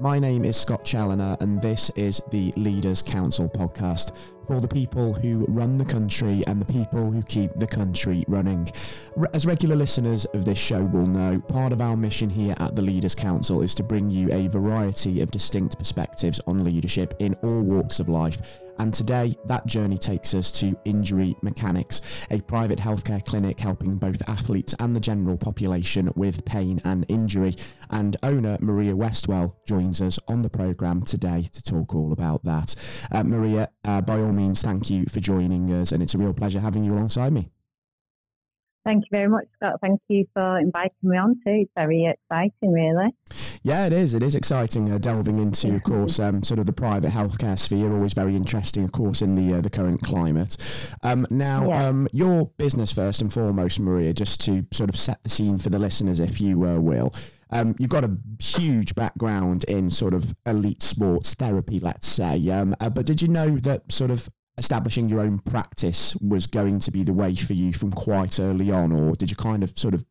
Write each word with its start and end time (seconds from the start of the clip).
My 0.00 0.18
name 0.18 0.44
is 0.44 0.56
Scott 0.56 0.84
Challoner, 0.84 1.36
and 1.40 1.60
this 1.60 1.90
is 1.96 2.20
the 2.30 2.52
Leaders 2.56 3.02
Council 3.02 3.48
podcast 3.48 4.12
for 4.46 4.60
the 4.60 4.68
people 4.68 5.12
who 5.12 5.44
run 5.48 5.78
the 5.78 5.84
country 5.84 6.42
and 6.46 6.60
the 6.60 6.72
people 6.72 7.10
who 7.10 7.22
keep 7.22 7.50
the 7.56 7.66
country 7.66 8.24
running. 8.28 8.70
As 9.34 9.46
regular 9.46 9.76
listeners 9.76 10.24
of 10.26 10.44
this 10.44 10.58
show 10.58 10.82
will 10.82 11.06
know, 11.06 11.40
part 11.40 11.72
of 11.72 11.80
our 11.80 11.96
mission 11.96 12.30
here 12.30 12.54
at 12.58 12.76
the 12.76 12.82
Leaders 12.82 13.14
Council 13.14 13.62
is 13.62 13.74
to 13.76 13.82
bring 13.82 14.10
you 14.10 14.32
a 14.32 14.48
variety 14.48 15.20
of 15.20 15.30
distinct 15.30 15.78
perspectives 15.78 16.40
on 16.46 16.64
leadership 16.64 17.14
in 17.18 17.34
all 17.42 17.60
walks 17.60 18.00
of 18.00 18.08
life 18.08 18.38
and 18.78 18.92
today, 18.92 19.36
that 19.46 19.66
journey 19.66 19.98
takes 19.98 20.34
us 20.34 20.50
to 20.52 20.76
Injury 20.84 21.36
Mechanics, 21.42 22.00
a 22.30 22.40
private 22.40 22.78
healthcare 22.78 23.24
clinic 23.24 23.60
helping 23.60 23.96
both 23.96 24.20
athletes 24.28 24.74
and 24.78 24.96
the 24.96 25.00
general 25.00 25.36
population 25.36 26.10
with 26.16 26.44
pain 26.44 26.80
and 26.84 27.04
injury. 27.08 27.54
And 27.90 28.16
owner 28.22 28.56
Maria 28.60 28.94
Westwell 28.94 29.54
joins 29.66 30.00
us 30.00 30.18
on 30.26 30.42
the 30.42 30.48
programme 30.48 31.02
today 31.02 31.48
to 31.52 31.62
talk 31.62 31.94
all 31.94 32.12
about 32.12 32.44
that. 32.44 32.74
Uh, 33.10 33.22
Maria, 33.22 33.68
uh, 33.84 34.00
by 34.00 34.18
all 34.18 34.31
means, 34.32 34.62
thank 34.62 34.90
you 34.90 35.06
for 35.06 35.20
joining 35.20 35.70
us, 35.70 35.92
and 35.92 36.02
it's 36.02 36.14
a 36.14 36.18
real 36.18 36.32
pleasure 36.32 36.60
having 36.60 36.84
you 36.84 36.92
alongside 36.92 37.32
me. 37.32 37.50
Thank 38.84 39.04
you 39.04 39.08
very 39.12 39.28
much, 39.28 39.44
Scott. 39.56 39.78
Thank 39.80 40.00
you 40.08 40.26
for 40.34 40.58
inviting 40.58 40.90
me 41.02 41.16
on 41.16 41.34
too. 41.34 41.62
It's 41.62 41.70
very 41.76 42.04
exciting, 42.04 42.72
really. 42.72 43.14
Yeah, 43.62 43.86
it 43.86 43.92
is. 43.92 44.12
It 44.12 44.24
is 44.24 44.34
exciting 44.34 44.92
uh, 44.92 44.98
delving 44.98 45.38
into, 45.38 45.76
of 45.76 45.84
course, 45.84 46.18
um, 46.18 46.42
sort 46.42 46.58
of 46.58 46.66
the 46.66 46.72
private 46.72 47.12
healthcare 47.12 47.56
sphere. 47.56 47.92
Always 47.92 48.12
very 48.12 48.34
interesting, 48.34 48.82
of 48.82 48.90
course, 48.90 49.22
in 49.22 49.36
the 49.36 49.58
uh, 49.58 49.60
the 49.60 49.70
current 49.70 50.02
climate. 50.02 50.56
Um, 51.04 51.26
now, 51.30 51.68
yeah. 51.68 51.86
um, 51.86 52.08
your 52.12 52.46
business 52.58 52.90
first 52.90 53.22
and 53.22 53.32
foremost, 53.32 53.78
Maria, 53.78 54.12
just 54.12 54.40
to 54.46 54.66
sort 54.72 54.90
of 54.90 54.96
set 54.96 55.22
the 55.22 55.30
scene 55.30 55.58
for 55.58 55.70
the 55.70 55.78
listeners, 55.78 56.18
if 56.18 56.40
you 56.40 56.64
uh, 56.64 56.80
will. 56.80 57.14
Um, 57.50 57.76
you've 57.78 57.90
got 57.90 58.04
a 58.04 58.16
huge 58.40 58.94
background 58.94 59.64
in 59.64 59.90
sort 59.90 60.14
of 60.14 60.34
elite 60.46 60.82
sports 60.82 61.34
therapy, 61.34 61.78
let's 61.78 62.08
say. 62.08 62.48
Um, 62.48 62.74
uh, 62.80 62.88
but 62.88 63.06
did 63.06 63.22
you 63.22 63.28
know 63.28 63.58
that 63.58 63.92
sort 63.92 64.10
of 64.10 64.28
establishing 64.58 65.08
your 65.08 65.20
own 65.20 65.38
practice 65.38 66.14
was 66.16 66.46
going 66.46 66.78
to 66.80 66.90
be 66.90 67.02
the 67.02 67.12
way 67.12 67.34
for 67.34 67.54
you 67.54 67.72
from 67.72 67.90
quite 67.90 68.38
early 68.38 68.70
on, 68.70 68.92
or 68.92 69.14
did 69.16 69.30
you 69.30 69.36
kind 69.36 69.62
of 69.62 69.76
sort 69.78 69.94
of 69.94 70.04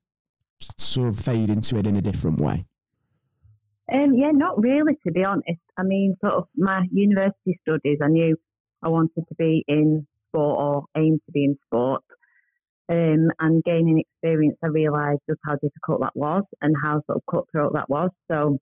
sort 0.77 1.07
of 1.07 1.19
fade 1.19 1.49
into 1.49 1.77
it 1.77 1.87
in 1.87 1.95
a 1.95 2.01
different 2.01 2.39
way? 2.39 2.65
Um, 3.91 4.13
yeah, 4.15 4.31
not 4.31 4.61
really, 4.61 4.97
to 5.05 5.11
be 5.11 5.23
honest. 5.23 5.59
I 5.77 5.83
mean, 5.83 6.15
sort 6.21 6.33
of 6.33 6.47
my 6.55 6.83
university 6.91 7.59
studies, 7.61 7.99
I 8.01 8.07
knew 8.07 8.37
I 8.81 8.87
wanted 8.87 9.23
to 9.27 9.35
be 9.37 9.65
in 9.67 10.07
sport 10.29 10.59
or 10.59 10.85
aim 10.95 11.19
to 11.25 11.31
be 11.31 11.45
in 11.45 11.57
sport. 11.65 12.03
Um, 12.89 13.29
and 13.39 13.63
gaining 13.63 13.99
experience, 13.99 14.57
I 14.63 14.67
realised 14.67 15.21
just 15.29 15.39
how 15.45 15.55
difficult 15.55 16.01
that 16.01 16.15
was 16.15 16.43
and 16.61 16.75
how 16.81 17.01
sort 17.05 17.17
of 17.17 17.23
cutthroat 17.29 17.73
that 17.73 17.89
was. 17.89 18.09
So 18.29 18.59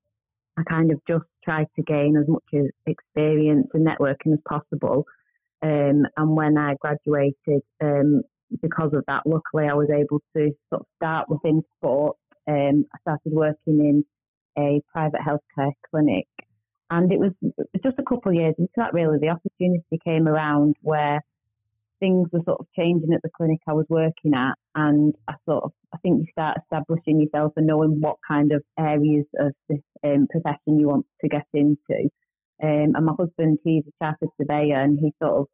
I 0.58 0.64
kind 0.64 0.92
of 0.92 1.00
just 1.08 1.26
tried 1.44 1.68
to 1.76 1.84
gain 1.84 2.16
as 2.16 2.28
much 2.28 2.44
experience 2.86 3.68
and 3.74 3.88
networking 3.88 4.34
as 4.34 4.40
possible 4.48 5.06
um, 5.62 6.06
and 6.16 6.36
when 6.36 6.58
I 6.58 6.76
graduated, 6.80 7.62
um, 7.82 8.22
because 8.62 8.92
of 8.94 9.04
that, 9.08 9.24
luckily 9.26 9.68
I 9.70 9.74
was 9.74 9.90
able 9.90 10.22
to 10.36 10.52
sort 10.70 10.82
of 10.82 10.88
start 10.96 11.30
within 11.30 11.62
sport. 11.78 12.18
Um, 12.48 12.86
I 12.94 13.00
started 13.02 13.32
working 13.32 13.80
in 13.80 14.06
a 14.58 14.82
private 14.92 15.22
healthcare 15.22 15.72
clinic, 15.90 16.28
and 16.90 17.12
it 17.12 17.20
was 17.20 17.32
just 17.84 18.00
a 18.00 18.04
couple 18.04 18.32
of 18.32 18.36
years 18.36 18.56
into 18.58 18.72
that. 18.78 18.94
Really, 18.94 19.20
the 19.20 19.30
opportunity 19.30 20.00
came 20.04 20.28
around 20.28 20.76
where 20.82 21.22
things 22.00 22.30
were 22.32 22.42
sort 22.46 22.60
of 22.62 22.68
changing 22.76 23.14
at 23.14 23.22
the 23.22 23.30
clinic 23.36 23.60
I 23.68 23.74
was 23.74 23.86
working 23.90 24.34
at, 24.34 24.54
and 24.76 25.14
I 25.28 25.34
sort 25.48 25.66
of 25.66 25.72
I 25.94 25.98
think 25.98 26.20
you 26.20 26.26
start 26.32 26.58
establishing 26.64 27.20
yourself 27.20 27.54
and 27.58 27.68
knowing 27.68 28.00
what 28.00 28.18
kind 28.28 28.52
of 28.52 28.64
areas 28.80 29.26
of 29.40 29.52
this 29.68 29.82
um, 30.04 30.28
profession 30.30 30.80
you 30.80 30.88
want 30.88 31.06
to 31.22 31.30
get 31.30 31.46
into. 31.54 32.10
Um, 32.62 32.94
and 32.96 33.06
my 33.06 33.14
husband, 33.18 33.60
he's 33.64 33.84
a 33.88 34.04
chartered 34.04 34.30
surveyor, 34.40 34.82
and 34.82 35.00
he 35.00 35.14
sort 35.22 35.40
of 35.42 35.48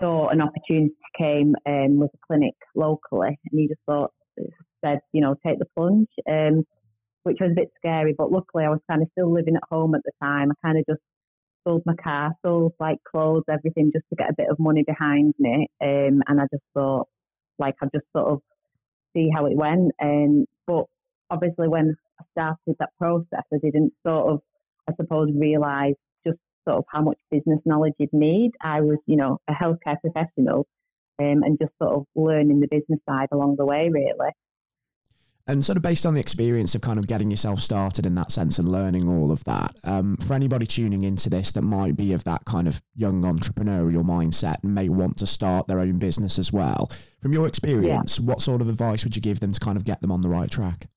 saw 0.00 0.28
an 0.28 0.40
opportunity 0.40 0.94
came 1.16 1.54
um, 1.66 1.98
with 1.98 2.10
a 2.14 2.26
clinic 2.26 2.54
locally, 2.74 3.38
and 3.50 3.60
he 3.60 3.68
just 3.68 3.80
thought, 3.86 4.12
said, 4.84 4.98
you 5.12 5.20
know, 5.20 5.34
take 5.46 5.58
the 5.58 5.66
plunge, 5.76 6.08
um, 6.28 6.64
which 7.22 7.38
was 7.40 7.52
a 7.52 7.54
bit 7.54 7.70
scary. 7.76 8.14
But 8.16 8.32
luckily, 8.32 8.64
I 8.64 8.70
was 8.70 8.80
kind 8.90 9.02
of 9.02 9.08
still 9.12 9.32
living 9.32 9.56
at 9.56 9.62
home 9.70 9.94
at 9.94 10.02
the 10.04 10.12
time. 10.22 10.50
I 10.50 10.66
kind 10.66 10.78
of 10.78 10.84
just 10.88 11.00
sold 11.66 11.82
my 11.86 11.94
car, 11.94 12.32
sold 12.44 12.74
like 12.78 12.98
clothes, 13.10 13.44
everything, 13.50 13.90
just 13.94 14.04
to 14.10 14.16
get 14.16 14.30
a 14.30 14.34
bit 14.36 14.50
of 14.50 14.58
money 14.58 14.84
behind 14.86 15.34
me. 15.38 15.68
Um, 15.82 16.22
and 16.26 16.40
I 16.40 16.44
just 16.52 16.64
thought, 16.74 17.08
like, 17.58 17.74
I'd 17.80 17.90
just 17.94 18.06
sort 18.14 18.28
of 18.32 18.40
see 19.16 19.30
how 19.34 19.46
it 19.46 19.56
went. 19.56 19.92
Um, 20.02 20.44
but 20.66 20.84
obviously, 21.30 21.68
when 21.68 21.94
I 22.20 22.24
started 22.32 22.76
that 22.78 22.90
process, 22.98 23.44
I 23.52 23.56
didn't 23.62 23.92
sort 24.06 24.32
of 24.32 24.40
I 24.88 24.94
suppose, 25.00 25.30
realise 25.34 25.94
just 26.26 26.38
sort 26.66 26.78
of 26.78 26.84
how 26.90 27.02
much 27.02 27.18
business 27.30 27.60
knowledge 27.64 27.94
you'd 27.98 28.12
need. 28.12 28.52
I 28.60 28.80
was, 28.80 28.98
you 29.06 29.16
know, 29.16 29.38
a 29.48 29.52
healthcare 29.52 30.00
professional 30.00 30.66
um, 31.18 31.42
and 31.42 31.58
just 31.60 31.72
sort 31.82 31.94
of 31.94 32.06
learning 32.14 32.60
the 32.60 32.68
business 32.68 33.00
side 33.08 33.28
along 33.32 33.56
the 33.56 33.64
way, 33.64 33.88
really. 33.92 34.30
And 35.46 35.62
sort 35.62 35.76
of 35.76 35.82
based 35.82 36.06
on 36.06 36.14
the 36.14 36.20
experience 36.20 36.74
of 36.74 36.80
kind 36.80 36.98
of 36.98 37.06
getting 37.06 37.30
yourself 37.30 37.60
started 37.60 38.06
in 38.06 38.14
that 38.14 38.32
sense 38.32 38.58
and 38.58 38.66
learning 38.66 39.06
all 39.06 39.30
of 39.30 39.44
that, 39.44 39.76
um, 39.84 40.16
for 40.16 40.32
anybody 40.32 40.66
tuning 40.66 41.02
into 41.02 41.28
this 41.28 41.52
that 41.52 41.60
might 41.60 41.96
be 41.96 42.14
of 42.14 42.24
that 42.24 42.46
kind 42.46 42.66
of 42.66 42.80
young 42.96 43.22
entrepreneurial 43.22 44.02
mindset 44.02 44.56
and 44.62 44.74
may 44.74 44.88
want 44.88 45.18
to 45.18 45.26
start 45.26 45.66
their 45.66 45.80
own 45.80 45.98
business 45.98 46.38
as 46.38 46.50
well, 46.50 46.90
from 47.20 47.34
your 47.34 47.46
experience, 47.46 48.18
yeah. 48.18 48.24
what 48.24 48.40
sort 48.40 48.62
of 48.62 48.70
advice 48.70 49.04
would 49.04 49.16
you 49.16 49.20
give 49.20 49.40
them 49.40 49.52
to 49.52 49.60
kind 49.60 49.76
of 49.76 49.84
get 49.84 50.00
them 50.00 50.10
on 50.10 50.22
the 50.22 50.30
right 50.30 50.50
track? 50.50 50.88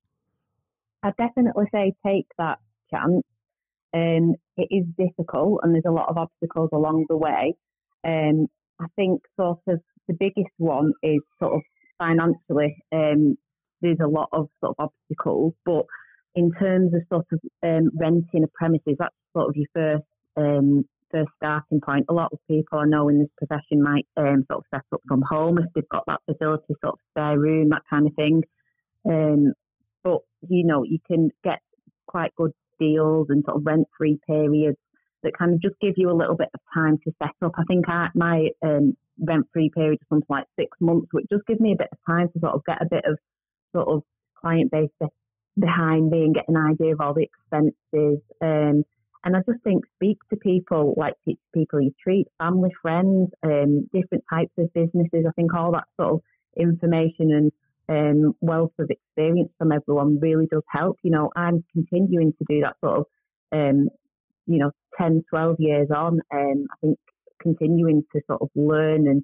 I'd 1.04 1.18
definitely 1.18 1.66
say 1.74 1.94
take 2.06 2.28
that 2.38 2.59
chance. 2.90 3.24
Um, 3.94 4.36
it 4.58 4.68
is 4.70 4.86
difficult 4.98 5.62
and 5.64 5.74
there's 5.74 5.84
a 5.88 5.92
lot 5.92 6.09
of 6.09 6.18
obstacles 6.18 6.70
along 6.74 7.06
the 7.09 7.18
way. 7.18 7.56
Um, 8.06 8.48
I 8.80 8.86
think 8.96 9.22
sort 9.40 9.59
of 9.68 9.80
the 10.08 10.14
biggest 10.14 10.53
one 10.58 10.94
is 11.03 11.20
sort 11.40 11.56
of 11.56 11.62
financially. 11.98 12.78
Um, 12.92 13.38
there's 13.81 14.00
a 14.03 14.08
lot 14.08 14.30
of 14.31 14.50
sort 14.62 14.75
of 14.78 14.90
obstacles, 14.90 15.53
but 15.66 15.86
in 16.36 16.52
terms 16.59 16.94
of 16.94 17.02
sort 17.09 17.25
of 17.31 17.40
um, 17.64 17.90
renting 18.00 18.44
a 18.44 18.48
premises, 18.53 18.96
that's 19.00 19.16
sort 19.36 19.50
of 19.50 19.56
your 19.56 19.68
first 19.74 20.04
um, 20.36 20.86
first 21.12 21.30
starting 21.38 21.81
point. 21.81 22.06
A 22.09 22.14
lot 22.14 22.30
of 22.31 22.40
people 22.50 22.80
I 22.80 22.86
know 22.86 23.09
in 23.09 23.19
this 23.19 23.30
profession 23.38 23.81
might 23.81 24.06
um, 24.18 24.46
sort 24.52 24.59
of 24.59 24.66
set 24.74 24.84
up 24.94 25.02
from 25.08 25.24
home 25.28 25.58
if 25.58 25.66
they've 25.74 25.90
got 25.90 26.04
that 26.08 26.22
facility, 26.25 26.75
sort 26.84 26.94
of 26.94 27.00
spare 27.12 27.40
room, 27.40 27.69
that 27.69 27.84
kind 27.90 28.08
of 28.08 28.14
thing. 28.16 28.44
Um, 29.09 29.54
but 30.04 30.19
you 30.48 30.66
know, 30.66 30.84
you 30.84 31.00
can 31.08 31.31
get 31.44 31.59
quite 32.08 32.36
good 32.36 32.52
deals 32.79 33.27
and 33.29 33.43
sort 33.45 33.57
of 33.57 33.65
rent 33.65 33.88
free 33.97 34.19
periods 34.27 34.77
that 35.23 35.38
kind 35.38 35.53
of 35.53 35.61
just 35.61 35.75
give 35.81 35.93
you 35.97 36.09
a 36.09 36.15
little 36.15 36.35
bit 36.35 36.49
of 36.53 36.59
time 36.73 36.97
to 37.03 37.11
set 37.21 37.33
up. 37.41 37.53
I 37.57 37.63
think 37.67 37.89
I, 37.89 38.09
my 38.13 38.49
um, 38.63 38.95
rent 39.19 39.47
free 39.51 39.71
period 39.73 39.99
is 40.01 40.07
something 40.09 40.27
like 40.29 40.45
six 40.59 40.77
months, 40.79 41.07
which 41.11 41.25
just 41.31 41.45
gives 41.47 41.59
me 41.59 41.73
a 41.73 41.77
bit 41.77 41.89
of 41.91 41.97
time 42.07 42.29
to 42.29 42.39
sort 42.39 42.53
of 42.53 42.61
get 42.65 42.81
a 42.81 42.88
bit 42.89 43.03
of 43.05 43.17
sort 43.75 43.88
of 43.88 44.03
client 44.39 44.71
base 44.71 44.89
behind 45.59 46.09
me 46.09 46.23
and 46.23 46.35
get 46.35 46.47
an 46.47 46.57
idea 46.57 46.93
of 46.93 47.01
all 47.01 47.13
the 47.13 47.23
expenses. 47.23 48.21
Um, 48.41 48.83
and 49.23 49.35
I 49.35 49.39
just 49.39 49.63
think 49.63 49.83
speak 49.95 50.19
to 50.29 50.38
people 50.38 50.94
like 50.95 51.15
people 51.53 51.81
you 51.81 51.91
treat, 52.01 52.27
family, 52.38 52.69
friends, 52.81 53.31
um, 53.44 53.89
different 53.91 54.23
types 54.29 54.53
of 54.57 54.73
businesses. 54.73 55.25
I 55.27 55.31
think 55.35 55.53
all 55.53 55.71
that 55.73 55.85
sort 55.99 56.13
of 56.13 56.21
information 56.55 57.31
and 57.33 57.51
um, 57.90 58.34
wealth 58.42 58.74
of 58.80 58.90
experience 58.90 59.50
from 59.58 59.72
everyone 59.72 60.20
really 60.20 60.48
does 60.52 60.64
help. 60.70 60.98
You 61.03 61.12
know, 61.12 61.30
I'm 61.36 61.64
continuing 61.74 62.34
to 62.34 62.46
do 62.50 62.62
that 62.62 62.75
sort 62.84 63.00
of, 63.00 63.06
um, 63.52 63.90
you 64.46 64.59
know, 64.59 64.72
10, 64.98 65.24
12 65.30 65.56
years 65.59 65.88
on. 65.96 66.20
Um, 66.34 66.68
I 66.72 66.75
think 66.81 67.00
continuing 67.42 68.03
to 68.14 68.22
sort 68.28 68.42
of 68.42 68.50
learn 68.56 69.08
and 69.08 69.24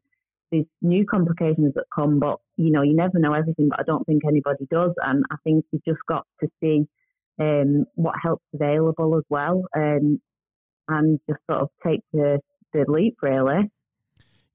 there's 0.51 0.65
new 0.81 1.03
complications 1.05 1.73
that 1.73 1.85
come, 1.93 2.19
but, 2.19 2.37
you 2.57 2.71
know, 2.71 2.83
you 2.83 2.95
never 2.95 3.17
know 3.17 3.33
everything, 3.33 3.69
but 3.69 3.79
I 3.79 3.83
don't 3.83 4.05
think 4.05 4.21
anybody 4.25 4.67
does. 4.69 4.91
And 5.03 5.25
I 5.31 5.35
think 5.43 5.65
you've 5.71 5.83
just 5.83 6.01
got 6.07 6.27
to 6.41 6.47
see 6.61 6.83
um, 7.39 7.85
what 7.95 8.15
help's 8.21 8.45
available 8.53 9.17
as 9.17 9.23
well 9.29 9.63
um, 9.75 10.21
and 10.87 11.19
just 11.27 11.39
sort 11.49 11.61
of 11.61 11.69
take 11.85 12.01
the, 12.13 12.39
the 12.71 12.85
leap, 12.87 13.17
really. 13.23 13.71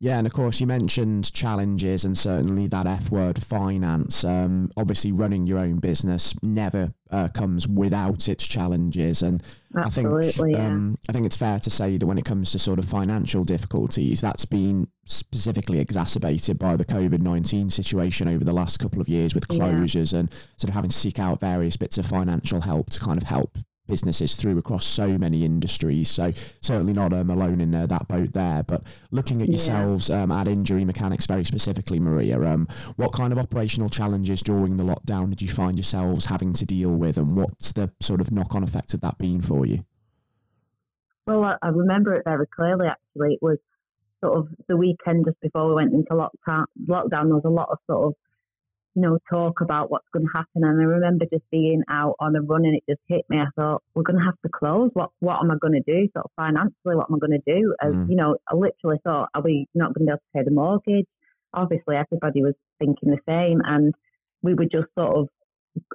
Yeah, 0.00 0.18
and 0.18 0.28
of 0.28 0.32
course, 0.32 0.60
you 0.60 0.66
mentioned 0.68 1.32
challenges 1.32 2.04
and 2.04 2.16
certainly 2.16 2.68
that 2.68 2.86
F 2.86 3.10
word 3.10 3.42
finance. 3.42 4.22
Um, 4.22 4.70
obviously, 4.76 5.10
running 5.10 5.44
your 5.44 5.58
own 5.58 5.78
business 5.80 6.34
never 6.40 6.94
uh, 7.10 7.26
comes 7.28 7.66
without 7.66 8.28
its 8.28 8.46
challenges. 8.46 9.22
And 9.22 9.42
Absolutely, 9.76 10.28
I 10.28 10.32
think, 10.32 10.56
yeah. 10.56 10.66
um, 10.66 10.98
I 11.08 11.12
think 11.12 11.26
it's 11.26 11.36
fair 11.36 11.58
to 11.58 11.70
say 11.70 11.96
that 11.96 12.06
when 12.06 12.16
it 12.16 12.24
comes 12.24 12.52
to 12.52 12.60
sort 12.60 12.78
of 12.78 12.84
financial 12.84 13.42
difficulties, 13.42 14.20
that's 14.20 14.44
been 14.44 14.86
specifically 15.06 15.80
exacerbated 15.80 16.60
by 16.60 16.76
the 16.76 16.84
COVID 16.84 17.20
19 17.20 17.68
situation 17.68 18.28
over 18.28 18.44
the 18.44 18.52
last 18.52 18.78
couple 18.78 19.00
of 19.00 19.08
years 19.08 19.34
with 19.34 19.48
closures 19.48 20.12
yeah. 20.12 20.20
and 20.20 20.30
sort 20.58 20.68
of 20.68 20.74
having 20.74 20.90
to 20.90 20.96
seek 20.96 21.18
out 21.18 21.40
various 21.40 21.76
bits 21.76 21.98
of 21.98 22.06
financial 22.06 22.60
help 22.60 22.90
to 22.90 23.00
kind 23.00 23.20
of 23.20 23.26
help 23.26 23.58
businesses 23.88 24.36
through 24.36 24.58
across 24.58 24.86
so 24.86 25.18
many 25.18 25.44
industries. 25.44 26.08
So 26.08 26.32
certainly 26.60 26.92
not 26.92 27.12
um, 27.12 27.30
alone 27.30 27.60
in 27.60 27.74
uh, 27.74 27.86
that 27.86 28.06
boat 28.06 28.32
there. 28.32 28.62
But 28.62 28.82
looking 29.10 29.42
at 29.42 29.48
yourselves 29.48 30.10
um, 30.10 30.30
at 30.30 30.46
injury 30.46 30.84
mechanics 30.84 31.26
very 31.26 31.44
specifically, 31.44 31.98
Maria, 31.98 32.40
um, 32.42 32.68
what 32.96 33.12
kind 33.12 33.32
of 33.32 33.38
operational 33.38 33.88
challenges 33.88 34.42
during 34.42 34.76
the 34.76 34.84
lockdown 34.84 35.30
did 35.30 35.42
you 35.42 35.48
find 35.48 35.76
yourselves 35.76 36.26
having 36.26 36.52
to 36.52 36.64
deal 36.64 36.90
with, 36.90 37.16
and 37.16 37.36
what's 37.36 37.72
the 37.72 37.90
sort 38.00 38.20
of 38.20 38.30
knock-on 38.30 38.62
effect 38.62 38.94
of 38.94 39.00
that 39.00 39.18
been 39.18 39.40
for 39.42 39.66
you? 39.66 39.84
Well, 41.26 41.44
I, 41.44 41.56
I 41.62 41.68
remember 41.68 42.14
it 42.14 42.22
very 42.24 42.46
clearly. 42.46 42.86
Actually, 42.86 43.34
it 43.34 43.42
was 43.42 43.58
sort 44.24 44.38
of 44.38 44.48
the 44.68 44.76
weekend 44.76 45.24
just 45.26 45.40
before 45.40 45.68
we 45.68 45.74
went 45.74 45.92
into 45.92 46.10
lockdown. 46.12 46.64
Lockdown, 46.88 47.24
there 47.24 47.34
was 47.34 47.44
a 47.44 47.50
lot 47.50 47.68
of 47.70 47.78
sort 47.86 48.06
of 48.06 48.14
know, 48.98 49.18
talk 49.30 49.60
about 49.60 49.90
what's 49.90 50.08
going 50.12 50.26
to 50.26 50.32
happen. 50.34 50.64
And 50.64 50.80
I 50.80 50.84
remember 50.84 51.24
just 51.30 51.44
being 51.50 51.82
out 51.88 52.16
on 52.20 52.36
a 52.36 52.40
run 52.40 52.64
and 52.64 52.76
it 52.76 52.84
just 52.88 53.00
hit 53.08 53.24
me. 53.28 53.38
I 53.38 53.46
thought, 53.56 53.82
we're 53.94 54.02
going 54.02 54.18
to 54.18 54.24
have 54.24 54.40
to 54.42 54.48
close. 54.48 54.90
What 54.94 55.10
what 55.20 55.38
am 55.42 55.50
I 55.50 55.56
going 55.60 55.74
to 55.74 55.80
do? 55.80 56.08
Sort 56.12 56.26
of 56.26 56.30
financially, 56.36 56.96
what 56.96 57.06
am 57.10 57.16
I 57.16 57.18
going 57.18 57.40
to 57.40 57.60
do? 57.60 57.74
As 57.80 57.92
mm. 57.92 58.08
you 58.10 58.16
know, 58.16 58.36
I 58.48 58.54
literally 58.54 58.98
thought, 59.04 59.28
are 59.34 59.42
we 59.42 59.66
not 59.74 59.94
going 59.94 60.06
to 60.06 60.10
be 60.10 60.12
able 60.12 60.18
to 60.18 60.38
pay 60.38 60.44
the 60.44 60.50
mortgage? 60.50 61.06
Obviously, 61.54 61.96
everybody 61.96 62.42
was 62.42 62.54
thinking 62.78 63.10
the 63.10 63.18
same, 63.26 63.60
and 63.64 63.94
we 64.42 64.54
were 64.54 64.64
just 64.64 64.88
sort 64.98 65.16
of 65.16 65.28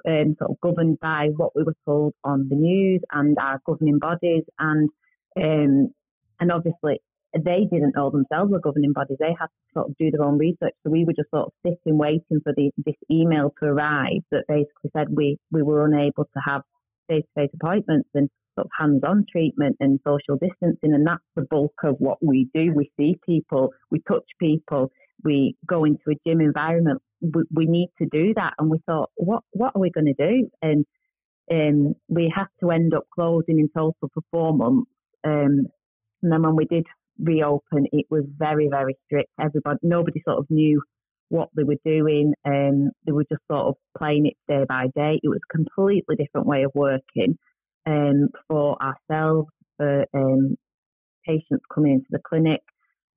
um, 0.06 0.36
sort 0.38 0.50
of 0.50 0.60
governed 0.60 0.98
by 1.00 1.28
what 1.36 1.54
we 1.54 1.62
were 1.62 1.76
told 1.84 2.14
on 2.24 2.48
the 2.48 2.56
news 2.56 3.00
and 3.12 3.36
our 3.38 3.60
governing 3.66 3.98
bodies, 3.98 4.44
and 4.58 4.88
um, 5.36 5.92
and 6.40 6.52
obviously 6.52 7.00
they 7.42 7.66
didn't 7.70 7.96
know 7.96 8.10
themselves 8.10 8.52
were 8.52 8.60
governing 8.60 8.92
bodies. 8.92 9.16
They 9.18 9.34
had 9.38 9.46
to 9.46 9.72
sort 9.72 9.90
of 9.90 9.96
do 9.96 10.10
their 10.10 10.24
own 10.24 10.38
research. 10.38 10.74
So 10.82 10.90
we 10.90 11.04
were 11.04 11.12
just 11.12 11.30
sort 11.30 11.46
of 11.46 11.52
sitting, 11.66 11.98
waiting 11.98 12.40
for 12.42 12.52
the, 12.56 12.70
this 12.84 12.94
email 13.10 13.52
to 13.60 13.66
arrive 13.66 14.22
that 14.30 14.44
basically 14.48 14.90
said 14.96 15.08
we, 15.10 15.38
we 15.50 15.62
were 15.62 15.84
unable 15.84 16.24
to 16.24 16.40
have 16.44 16.62
face 17.08 17.24
to 17.36 17.42
face 17.42 17.50
appointments 17.60 18.08
and 18.14 18.30
sort 18.54 18.66
of 18.66 18.70
hands 18.78 19.02
on 19.06 19.26
treatment 19.30 19.76
and 19.80 19.98
social 20.06 20.38
distancing. 20.40 20.94
And 20.94 21.06
that's 21.06 21.22
the 21.34 21.42
bulk 21.50 21.74
of 21.82 21.96
what 21.98 22.18
we 22.22 22.48
do. 22.54 22.72
We 22.74 22.90
see 22.96 23.16
people, 23.26 23.70
we 23.90 24.00
touch 24.06 24.26
people, 24.38 24.90
we 25.24 25.56
go 25.66 25.84
into 25.84 26.10
a 26.10 26.28
gym 26.28 26.40
environment. 26.40 27.02
We, 27.20 27.42
we 27.52 27.66
need 27.66 27.88
to 27.98 28.06
do 28.10 28.32
that. 28.34 28.54
And 28.58 28.70
we 28.70 28.78
thought, 28.86 29.10
what, 29.16 29.42
what 29.50 29.72
are 29.74 29.80
we 29.80 29.90
going 29.90 30.14
to 30.16 30.28
do? 30.30 30.48
And 30.62 30.84
um, 31.50 31.94
we 32.08 32.32
had 32.34 32.46
to 32.60 32.70
end 32.70 32.94
up 32.94 33.04
closing 33.12 33.58
in 33.58 33.68
total 33.74 33.96
for 34.00 34.22
four 34.30 34.54
months. 34.54 34.90
Um, 35.24 35.66
and 36.22 36.32
then 36.32 36.42
when 36.42 36.56
we 36.56 36.64
did 36.64 36.86
reopen, 37.18 37.86
it 37.92 38.06
was 38.10 38.24
very, 38.38 38.68
very 38.68 38.96
strict. 39.06 39.30
Everybody, 39.40 39.78
nobody 39.82 40.22
sort 40.26 40.38
of 40.38 40.46
knew 40.50 40.82
what 41.28 41.48
they 41.56 41.64
were 41.64 41.76
doing. 41.84 42.34
Um, 42.44 42.90
they 43.06 43.12
were 43.12 43.24
just 43.30 43.42
sort 43.50 43.66
of 43.66 43.74
playing 43.96 44.26
it 44.26 44.36
day 44.48 44.64
by 44.68 44.86
day. 44.94 45.20
It 45.22 45.28
was 45.28 45.40
a 45.48 45.56
completely 45.56 46.16
different 46.16 46.46
way 46.46 46.64
of 46.64 46.72
working 46.74 47.38
um, 47.86 48.28
for 48.48 48.76
ourselves, 48.82 49.48
for 49.76 50.04
um, 50.14 50.56
patients 51.26 51.64
coming 51.72 51.94
into 51.94 52.06
the 52.10 52.20
clinic. 52.26 52.60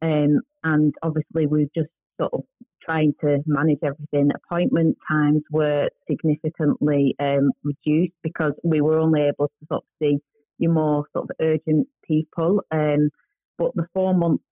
Um, 0.02 0.42
and 0.64 0.94
obviously, 1.04 1.48
we 1.48 1.64
were 1.64 1.72
just 1.76 1.92
sort 2.20 2.34
of 2.34 2.42
trying 2.84 3.14
to 3.22 3.40
manage 3.46 3.80
everything. 3.84 4.30
Appointment 4.36 4.98
times 5.08 5.44
were 5.52 5.90
significantly 6.10 7.16
um, 7.20 7.52
reduced 7.64 8.14
because 8.24 8.54
we 8.64 8.82
were 8.82 9.00
only 9.00 9.22
able 9.22 9.48
to 9.48 9.68
sort 9.68 9.84
of 9.84 9.90
see 10.02 10.18
your 10.58 10.72
more 10.72 11.06
sort 11.14 11.30
of 11.30 11.36
urgent 11.42 11.88
people. 12.08 12.62
Um, 12.72 13.10
but 13.58 13.72
the 13.76 13.88
four 13.94 14.14
months 14.14 14.44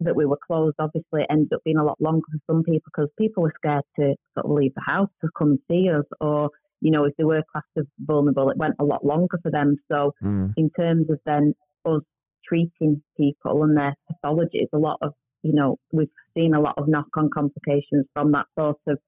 that 0.00 0.14
we 0.14 0.26
were 0.26 0.38
closed 0.46 0.76
obviously 0.78 1.22
ended 1.28 1.52
up 1.52 1.60
being 1.64 1.76
a 1.76 1.84
lot 1.84 2.00
longer 2.00 2.24
for 2.30 2.54
some 2.54 2.62
people 2.62 2.82
because 2.84 3.08
people 3.18 3.42
were 3.42 3.52
scared 3.56 3.82
to 3.96 4.14
sort 4.34 4.46
of 4.46 4.50
leave 4.50 4.74
the 4.74 4.82
house 4.86 5.10
to 5.20 5.28
come 5.36 5.50
and 5.50 5.58
see 5.68 5.90
us 5.90 6.04
or 6.20 6.50
you 6.80 6.90
know 6.90 7.04
if 7.04 7.14
they 7.16 7.24
were 7.24 7.42
classed 7.50 7.66
as 7.76 7.84
vulnerable 7.98 8.50
it 8.50 8.56
went 8.56 8.74
a 8.78 8.84
lot 8.84 9.04
longer 9.04 9.38
for 9.42 9.50
them 9.50 9.76
so 9.90 10.12
mm. 10.22 10.52
in 10.56 10.70
terms 10.70 11.10
of 11.10 11.18
then 11.26 11.52
us 11.84 12.02
treating 12.46 13.02
people 13.16 13.64
and 13.64 13.76
their 13.76 13.94
pathologies 14.10 14.68
a 14.72 14.78
lot 14.78 14.98
of 15.02 15.12
you 15.42 15.52
know 15.52 15.76
we've 15.92 16.08
seen 16.36 16.54
a 16.54 16.60
lot 16.60 16.74
of 16.78 16.88
knock-on 16.88 17.28
complications 17.30 18.06
from 18.12 18.32
that 18.32 18.46
sort 18.58 18.78
of 18.86 18.98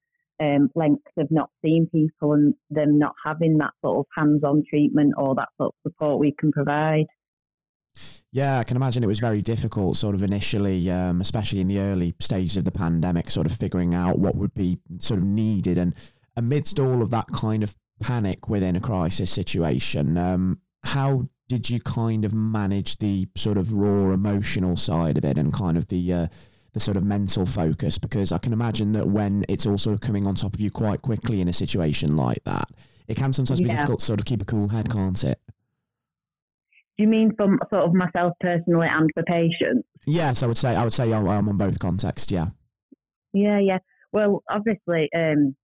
um, 0.41 0.69
length 0.75 1.05
of 1.17 1.27
not 1.29 1.51
seeing 1.61 1.87
people 1.91 2.33
and 2.33 2.55
them 2.71 2.97
not 2.97 3.13
having 3.23 3.59
that 3.59 3.71
sort 3.85 3.99
of 3.99 4.05
hands-on 4.17 4.63
treatment 4.67 5.13
or 5.15 5.35
that 5.35 5.49
sort 5.57 5.73
of 5.73 5.91
support 5.91 6.19
we 6.19 6.33
can 6.37 6.51
provide 6.51 7.05
yeah, 8.31 8.59
I 8.59 8.63
can 8.63 8.77
imagine 8.77 9.03
it 9.03 9.07
was 9.07 9.19
very 9.19 9.41
difficult, 9.41 9.97
sort 9.97 10.15
of 10.15 10.23
initially, 10.23 10.89
um, 10.89 11.19
especially 11.19 11.59
in 11.59 11.67
the 11.67 11.79
early 11.79 12.15
stages 12.19 12.55
of 12.55 12.63
the 12.63 12.71
pandemic, 12.71 13.29
sort 13.29 13.45
of 13.45 13.53
figuring 13.53 13.93
out 13.93 14.19
what 14.19 14.35
would 14.35 14.53
be 14.53 14.79
sort 14.99 15.19
of 15.19 15.25
needed. 15.25 15.77
And 15.77 15.93
amidst 16.37 16.79
all 16.79 17.01
of 17.01 17.09
that 17.09 17.27
kind 17.33 17.61
of 17.61 17.75
panic 17.99 18.47
within 18.47 18.77
a 18.77 18.79
crisis 18.79 19.29
situation, 19.29 20.17
um, 20.17 20.59
how 20.83 21.27
did 21.49 21.69
you 21.69 21.81
kind 21.81 22.23
of 22.23 22.33
manage 22.33 22.97
the 22.99 23.27
sort 23.35 23.57
of 23.57 23.73
raw 23.73 24.13
emotional 24.13 24.77
side 24.77 25.17
of 25.17 25.25
it 25.25 25.37
and 25.37 25.51
kind 25.51 25.77
of 25.77 25.87
the 25.89 26.13
uh, 26.13 26.27
the 26.71 26.79
sort 26.79 26.95
of 26.95 27.03
mental 27.03 27.45
focus? 27.45 27.97
Because 27.97 28.31
I 28.31 28.37
can 28.37 28.53
imagine 28.53 28.93
that 28.93 29.09
when 29.09 29.43
it's 29.49 29.65
all 29.65 29.77
sort 29.77 29.93
of 29.93 29.99
coming 29.99 30.25
on 30.25 30.35
top 30.35 30.53
of 30.53 30.61
you 30.61 30.71
quite 30.71 31.01
quickly 31.01 31.41
in 31.41 31.49
a 31.49 31.53
situation 31.53 32.15
like 32.15 32.41
that, 32.45 32.69
it 33.09 33.17
can 33.17 33.33
sometimes 33.33 33.59
be 33.59 33.67
difficult 33.67 33.99
to 33.99 34.05
sort 34.05 34.21
of 34.21 34.25
keep 34.25 34.41
a 34.41 34.45
cool 34.45 34.69
head, 34.69 34.89
can't 34.89 35.21
it? 35.25 35.41
You 37.01 37.07
mean 37.07 37.33
from 37.35 37.57
sort 37.71 37.85
of 37.85 37.95
myself 37.95 38.33
personally 38.39 38.87
and 38.87 39.09
for 39.15 39.23
patients? 39.23 39.87
Yes, 40.05 40.43
I 40.43 40.45
would 40.45 40.59
say 40.59 40.75
I 40.75 40.83
would 40.83 40.93
say 40.93 41.11
I'm, 41.11 41.27
I'm 41.27 41.49
on 41.49 41.57
both 41.57 41.79
contexts. 41.79 42.31
Yeah. 42.31 42.49
Yeah, 43.33 43.57
yeah. 43.57 43.79
Well, 44.11 44.43
obviously, 44.47 45.09
um, 45.15 45.55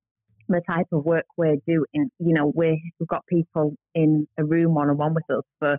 the 0.50 0.62
type 0.68 0.88
of 0.92 1.06
work 1.06 1.25
we're 1.38 1.57
doing, 1.68 1.86
you 1.94 2.10
know, 2.34 2.51
we 2.56 2.92
we've 3.00 3.07
got 3.07 3.24
people 3.28 3.75
in 3.94 4.28
a 4.39 4.44
room 4.44 4.74
one 4.74 4.89
on 4.89 4.98
one 4.98 5.13
with 5.13 5.30
us 5.30 5.44
for 5.60 5.78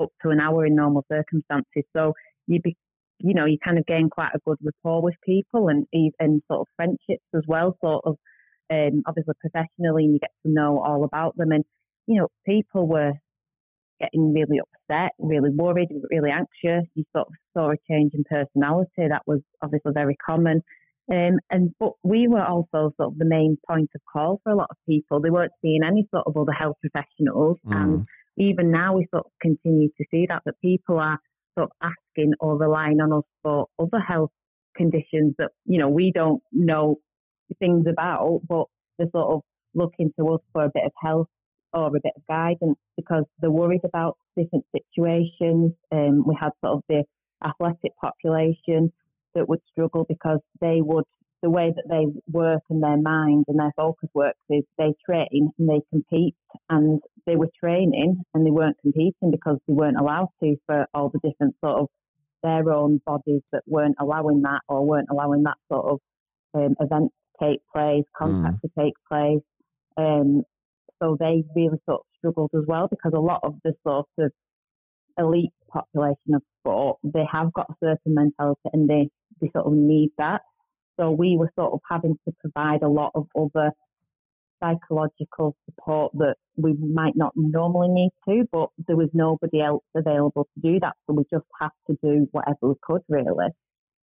up 0.00 0.10
to 0.22 0.28
an 0.28 0.38
hour 0.38 0.64
in 0.64 0.76
normal 0.76 1.04
circumstances. 1.10 1.82
So 1.96 2.12
you 2.46 2.60
be, 2.60 2.76
you 3.18 3.34
know, 3.34 3.46
you 3.46 3.58
kind 3.64 3.78
of 3.78 3.86
gain 3.86 4.10
quite 4.10 4.30
a 4.36 4.38
good 4.46 4.58
rapport 4.62 5.02
with 5.02 5.16
people 5.26 5.66
and 5.66 5.88
even 5.92 6.40
sort 6.46 6.60
of 6.60 6.66
friendships 6.76 7.26
as 7.34 7.42
well. 7.48 7.76
Sort 7.80 8.04
of, 8.04 8.16
um, 8.72 9.02
obviously 9.06 9.34
professionally, 9.40 10.04
and 10.04 10.14
you 10.14 10.20
get 10.20 10.30
to 10.46 10.52
know 10.52 10.80
all 10.80 11.02
about 11.02 11.36
them. 11.36 11.50
And 11.50 11.64
you 12.06 12.20
know, 12.20 12.28
people 12.46 12.86
were 12.86 13.14
getting 14.00 14.32
really 14.32 14.60
upset, 14.60 15.12
really 15.18 15.50
worried, 15.50 15.88
really 16.10 16.30
anxious. 16.30 16.88
You 16.94 17.04
sort 17.14 17.28
of 17.28 17.34
saw 17.54 17.70
a 17.70 17.76
change 17.90 18.12
in 18.14 18.24
personality. 18.24 19.08
That 19.08 19.22
was 19.26 19.40
obviously 19.62 19.92
very 19.94 20.16
common. 20.16 20.62
Um, 21.10 21.38
and 21.50 21.74
but 21.80 21.92
we 22.04 22.28
were 22.28 22.44
also 22.44 22.92
sort 22.96 23.12
of 23.12 23.18
the 23.18 23.24
main 23.24 23.58
point 23.68 23.90
of 23.94 24.00
call 24.10 24.40
for 24.44 24.52
a 24.52 24.56
lot 24.56 24.68
of 24.70 24.76
people. 24.88 25.20
They 25.20 25.30
weren't 25.30 25.52
seeing 25.60 25.80
any 25.84 26.06
sort 26.14 26.24
of 26.26 26.36
other 26.36 26.52
health 26.52 26.76
professionals, 26.80 27.58
mm. 27.66 27.76
and 27.76 28.06
even 28.36 28.70
now 28.70 28.96
we 28.96 29.08
sort 29.12 29.26
of 29.26 29.32
continue 29.42 29.88
to 29.88 30.04
see 30.10 30.26
that 30.28 30.42
that 30.46 30.60
people 30.62 30.98
are 30.98 31.18
sort 31.58 31.70
of 31.70 31.90
asking 31.90 32.34
or 32.38 32.56
relying 32.56 33.00
on 33.00 33.12
us 33.12 33.24
for 33.42 33.66
other 33.80 33.98
health 33.98 34.30
conditions 34.76 35.34
that 35.38 35.50
you 35.64 35.78
know 35.80 35.88
we 35.88 36.12
don't 36.14 36.42
know 36.52 36.96
things 37.58 37.86
about, 37.90 38.40
but 38.48 38.66
they're 38.96 39.10
sort 39.10 39.34
of 39.34 39.40
looking 39.74 40.12
to 40.18 40.28
us 40.34 40.40
for 40.52 40.64
a 40.64 40.70
bit 40.72 40.84
of 40.84 40.92
help 41.02 41.28
or 41.72 41.88
a 41.88 42.00
bit 42.00 42.12
of 42.16 42.22
guidance 42.28 42.78
because 42.96 43.24
they're 43.40 43.50
worried 43.50 43.84
about 43.84 44.16
different 44.36 44.64
situations. 44.72 45.72
Um, 45.92 46.24
we 46.26 46.36
had 46.38 46.50
sort 46.64 46.78
of 46.78 46.82
the 46.88 47.04
athletic 47.44 47.92
population 48.00 48.92
that 49.34 49.48
would 49.48 49.60
struggle 49.70 50.04
because 50.08 50.40
they 50.60 50.80
would, 50.80 51.04
the 51.42 51.50
way 51.50 51.72
that 51.74 51.88
they 51.88 52.06
work 52.30 52.62
and 52.68 52.82
their 52.82 53.00
mind 53.00 53.44
and 53.48 53.58
their 53.58 53.72
focus 53.76 54.10
works 54.12 54.40
is 54.50 54.62
they 54.76 54.92
train 55.04 55.50
and 55.58 55.68
they 55.68 55.80
compete 55.90 56.34
and 56.68 57.00
they 57.26 57.36
were 57.36 57.48
training 57.58 58.22
and 58.34 58.46
they 58.46 58.50
weren't 58.50 58.76
competing 58.82 59.30
because 59.30 59.58
they 59.66 59.74
weren't 59.74 59.98
allowed 59.98 60.28
to 60.42 60.56
for 60.66 60.86
all 60.92 61.08
the 61.08 61.20
different 61.26 61.54
sort 61.64 61.80
of 61.80 61.88
their 62.42 62.70
own 62.72 63.00
bodies 63.06 63.42
that 63.52 63.62
weren't 63.66 63.96
allowing 64.00 64.42
that 64.42 64.60
or 64.68 64.86
weren't 64.86 65.08
allowing 65.10 65.42
that 65.44 65.56
sort 65.70 65.86
of 65.86 65.98
um, 66.54 66.74
event 66.80 67.10
to 67.38 67.46
take 67.46 67.60
place, 67.72 68.04
contact 68.16 68.56
mm. 68.56 68.60
to 68.60 68.70
take 68.78 68.94
place. 69.08 69.42
Um, 69.96 70.42
so 71.00 71.16
they 71.18 71.44
really 71.54 71.78
sort 71.86 72.00
of 72.00 72.06
struggled 72.18 72.50
as 72.54 72.64
well 72.66 72.88
because 72.88 73.12
a 73.14 73.20
lot 73.20 73.40
of 73.42 73.54
the 73.64 73.72
sort 73.86 74.06
of 74.18 74.30
elite 75.18 75.52
population 75.70 76.34
of 76.34 76.42
sport, 76.60 76.98
they 77.04 77.24
have 77.30 77.52
got 77.52 77.70
a 77.70 77.74
certain 77.82 78.14
mentality 78.14 78.60
and 78.72 78.88
they, 78.88 79.08
they 79.40 79.50
sort 79.54 79.66
of 79.66 79.72
need 79.72 80.10
that. 80.18 80.42
So 80.98 81.10
we 81.10 81.36
were 81.38 81.50
sort 81.58 81.72
of 81.72 81.80
having 81.88 82.16
to 82.26 82.34
provide 82.40 82.82
a 82.82 82.88
lot 82.88 83.12
of 83.14 83.26
other 83.38 83.72
psychological 84.62 85.56
support 85.64 86.12
that 86.14 86.34
we 86.56 86.74
might 86.74 87.16
not 87.16 87.32
normally 87.34 87.88
need 87.88 88.10
to, 88.28 88.46
but 88.52 88.68
there 88.86 88.96
was 88.96 89.08
nobody 89.14 89.62
else 89.62 89.82
available 89.96 90.46
to 90.54 90.72
do 90.72 90.78
that. 90.80 90.94
So 91.06 91.14
we 91.14 91.24
just 91.32 91.46
had 91.58 91.70
to 91.86 91.96
do 92.02 92.28
whatever 92.32 92.58
we 92.62 92.74
could, 92.82 93.02
really. 93.08 93.48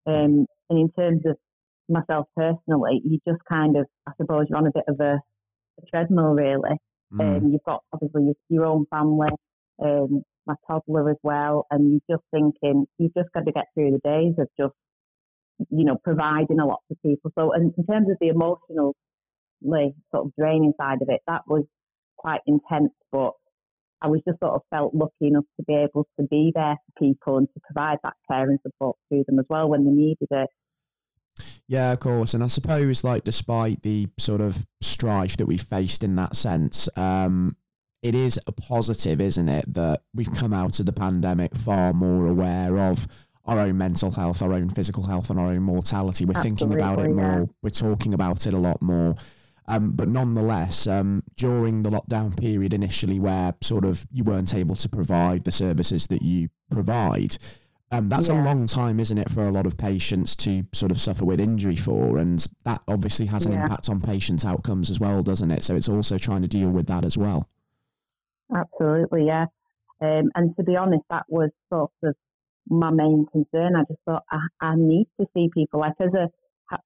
Um, 0.08 0.48
and 0.70 0.80
in 0.80 0.90
terms 0.98 1.22
of 1.26 1.38
myself 1.90 2.28
personally, 2.36 3.02
you 3.04 3.20
just 3.28 3.44
kind 3.48 3.78
of, 3.78 3.86
I 4.08 4.14
suppose, 4.20 4.48
you're 4.50 4.58
on 4.58 4.68
a 4.68 4.72
bit 4.74 4.86
of 4.88 5.00
a, 5.00 5.20
a 5.80 5.86
treadmill, 5.90 6.34
really. 6.34 6.78
Mm. 7.14 7.38
Um, 7.38 7.52
you've 7.52 7.64
got 7.64 7.84
obviously 7.94 8.24
your, 8.26 8.36
your 8.50 8.66
own 8.66 8.86
family, 8.90 9.30
um, 9.84 10.24
my 10.46 10.56
toddler 10.68 11.10
as 11.10 11.18
well, 11.24 11.66
and 11.72 11.92
you're 11.92 12.18
just 12.18 12.26
thinking 12.32 12.86
you've 12.98 13.14
just 13.14 13.32
got 13.34 13.46
to 13.46 13.52
get 13.52 13.66
through 13.74 13.92
the 13.92 14.10
days 14.10 14.34
of 14.38 14.48
just 14.60 14.74
you 15.72 15.86
know 15.86 15.98
providing 16.04 16.60
a 16.60 16.66
lot 16.66 16.80
for 16.88 16.96
people. 17.06 17.32
So, 17.38 17.54
in, 17.54 17.74
in 17.78 17.86
terms 17.86 18.10
of 18.10 18.18
the 18.20 18.28
emotional, 18.28 18.96
sort 19.64 20.26
of 20.26 20.32
draining 20.38 20.74
side 20.80 21.02
of 21.02 21.10
it, 21.10 21.22
that 21.28 21.42
was 21.48 21.64
quite 22.18 22.42
intense. 22.46 22.94
But 23.12 23.32
I 24.02 24.08
was 24.08 24.22
just 24.28 24.40
sort 24.40 24.54
of 24.54 24.62
felt 24.70 24.94
lucky 24.94 25.28
enough 25.28 25.46
to 25.58 25.66
be 25.66 25.74
able 25.74 26.08
to 26.20 26.28
be 26.28 26.52
there 26.54 26.76
for 26.76 27.06
people 27.06 27.38
and 27.38 27.48
to 27.54 27.60
provide 27.66 27.98
that 28.04 28.14
care 28.30 28.50
and 28.50 28.60
support 28.62 28.98
to 29.12 29.24
them 29.28 29.40
as 29.40 29.46
well 29.50 29.70
when 29.70 29.86
they 29.86 29.92
needed 29.92 30.28
it. 30.30 30.50
Yeah, 31.68 31.92
of 31.92 32.00
course. 32.00 32.34
And 32.34 32.44
I 32.44 32.48
suppose, 32.48 33.04
like, 33.04 33.24
despite 33.24 33.84
the 33.84 34.08
sort 34.18 34.42
of 34.42 34.66
strife 34.82 35.38
that 35.38 35.48
we 35.48 35.58
faced 35.58 36.04
in 36.04 36.16
that 36.16 36.36
sense, 36.36 36.88
um, 36.96 37.58
it 38.02 38.16
is 38.16 38.40
a 38.48 38.52
positive, 38.52 39.20
isn't 39.20 39.50
it, 39.50 39.74
that 39.74 40.04
we've 40.14 40.32
come 40.34 40.54
out 40.54 40.80
of 40.80 40.86
the 40.86 40.94
pandemic 40.94 41.56
far 41.56 41.94
more 41.94 42.28
aware 42.28 42.80
of 42.80 43.08
our 43.46 43.60
own 43.60 43.78
mental 43.78 44.12
health, 44.12 44.42
our 44.42 44.54
own 44.54 44.70
physical 44.70 45.04
health, 45.04 45.30
and 45.30 45.40
our 45.40 45.48
own 45.48 45.62
mortality. 45.62 46.26
We're 46.26 46.38
Absolutely, 46.38 46.58
thinking 46.60 46.80
about 46.80 47.00
it 47.00 47.10
more. 47.10 47.40
Yeah. 47.40 47.46
We're 47.62 47.70
talking 47.70 48.14
about 48.14 48.46
it 48.46 48.54
a 48.54 48.58
lot 48.58 48.82
more. 48.82 49.16
Um, 49.70 49.92
but 49.92 50.08
nonetheless, 50.08 50.88
um, 50.88 51.24
during 51.36 51.84
the 51.84 51.90
lockdown 51.90 52.38
period 52.40 52.74
initially, 52.74 53.20
where 53.20 53.54
sort 53.62 53.84
of 53.84 54.08
you 54.12 54.24
weren't 54.24 54.54
able 54.54 54.78
to 54.78 54.88
provide 54.88 55.44
the 55.44 55.52
services 55.52 56.08
that 56.08 56.22
you 56.22 56.50
provide, 56.72 57.38
um, 57.92 58.10
that's 58.10 58.28
yeah. 58.28 58.42
a 58.42 58.44
long 58.44 58.68
time, 58.68 59.00
isn't 59.00 59.18
it, 59.18 59.32
for 59.32 59.48
a 59.48 59.52
lot 59.52 59.66
of 59.66 59.78
patients 59.78 60.36
to 60.38 60.64
sort 60.74 60.92
of 60.92 61.00
suffer 61.00 61.24
with 61.24 61.40
injury 61.40 61.76
for, 61.76 62.18
and 62.18 62.46
that 62.64 62.82
obviously 62.88 63.26
has 63.28 63.46
an 63.46 63.54
yeah. 63.54 63.64
impact 63.64 63.90
on 63.90 64.02
patients' 64.02 64.44
outcomes 64.44 64.90
as 64.90 65.00
well, 65.00 65.24
doesn't 65.24 65.52
it? 65.52 65.64
So 65.64 65.76
it's 65.76 65.90
also 65.90 66.18
trying 66.18 66.42
to 66.42 66.48
deal 66.48 66.70
with 66.70 66.88
that 66.88 67.06
as 67.06 67.18
well. 67.18 67.48
Absolutely, 68.54 69.26
yeah. 69.26 69.46
Um, 70.02 70.30
and 70.36 70.56
to 70.58 70.64
be 70.64 70.76
honest, 70.76 71.04
that 71.10 71.24
was 71.30 71.50
sort 71.70 71.92
of 72.04 72.16
my 72.70 72.92
main 72.92 73.26
concern. 73.32 73.76
I 73.76 73.84
just 73.90 74.00
thought 74.06 74.24
I, 74.32 74.40
I 74.60 74.76
need 74.76 75.08
to 75.20 75.28
see 75.34 75.50
people. 75.54 75.80
Like 75.80 75.94
as 76.00 76.14
a 76.14 76.30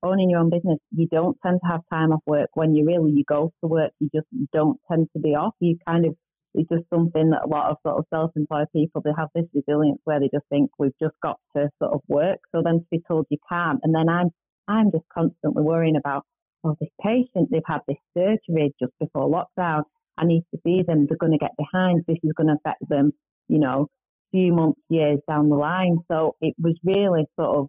owning 0.03 0.29
your 0.29 0.39
own 0.39 0.49
business, 0.49 0.77
you 0.95 1.07
don't 1.07 1.37
tend 1.43 1.59
to 1.63 1.71
have 1.71 1.81
time 1.91 2.11
off 2.11 2.21
work 2.25 2.49
when 2.53 2.75
you 2.75 2.85
really 2.85 3.11
you 3.11 3.23
go 3.27 3.51
to 3.61 3.67
work. 3.67 3.91
You 3.99 4.09
just 4.13 4.27
don't 4.53 4.79
tend 4.89 5.07
to 5.13 5.19
be 5.19 5.29
off. 5.29 5.55
You 5.59 5.77
kind 5.87 6.05
of 6.05 6.15
it's 6.53 6.69
just 6.69 6.83
something 6.93 7.29
that 7.31 7.45
a 7.45 7.47
lot 7.47 7.71
of 7.71 7.77
sort 7.85 7.97
of 7.97 8.05
self-employed 8.13 8.67
people 8.73 9.01
they 9.01 9.11
have 9.17 9.29
this 9.33 9.45
resilience 9.53 9.99
where 10.03 10.19
they 10.19 10.29
just 10.33 10.45
think 10.49 10.69
we've 10.77 10.97
just 11.01 11.15
got 11.23 11.37
to 11.55 11.69
sort 11.81 11.93
of 11.93 12.01
work. 12.07 12.39
So 12.51 12.61
then 12.63 12.79
to 12.79 12.85
be 12.91 13.01
told 13.07 13.25
you 13.29 13.37
can't, 13.49 13.79
and 13.83 13.95
then 13.95 14.09
I'm 14.09 14.29
I'm 14.67 14.91
just 14.91 15.05
constantly 15.13 15.63
worrying 15.63 15.95
about 15.95 16.23
oh 16.63 16.75
this 16.79 16.89
patient 17.01 17.49
they've 17.51 17.61
had 17.65 17.79
this 17.87 17.97
surgery 18.15 18.73
just 18.79 18.93
before 18.99 19.29
lockdown. 19.29 19.83
I 20.17 20.25
need 20.25 20.43
to 20.53 20.59
see 20.63 20.83
them. 20.85 21.07
They're 21.07 21.17
going 21.17 21.31
to 21.31 21.37
get 21.37 21.55
behind. 21.57 22.03
This 22.07 22.17
is 22.23 22.33
going 22.35 22.47
to 22.47 22.57
affect 22.63 22.87
them. 22.89 23.13
You 23.47 23.59
know, 23.59 23.87
few 24.31 24.53
months, 24.53 24.79
years 24.89 25.19
down 25.27 25.49
the 25.49 25.55
line. 25.55 25.97
So 26.09 26.35
it 26.41 26.55
was 26.57 26.77
really 26.83 27.25
sort 27.39 27.57
of 27.57 27.67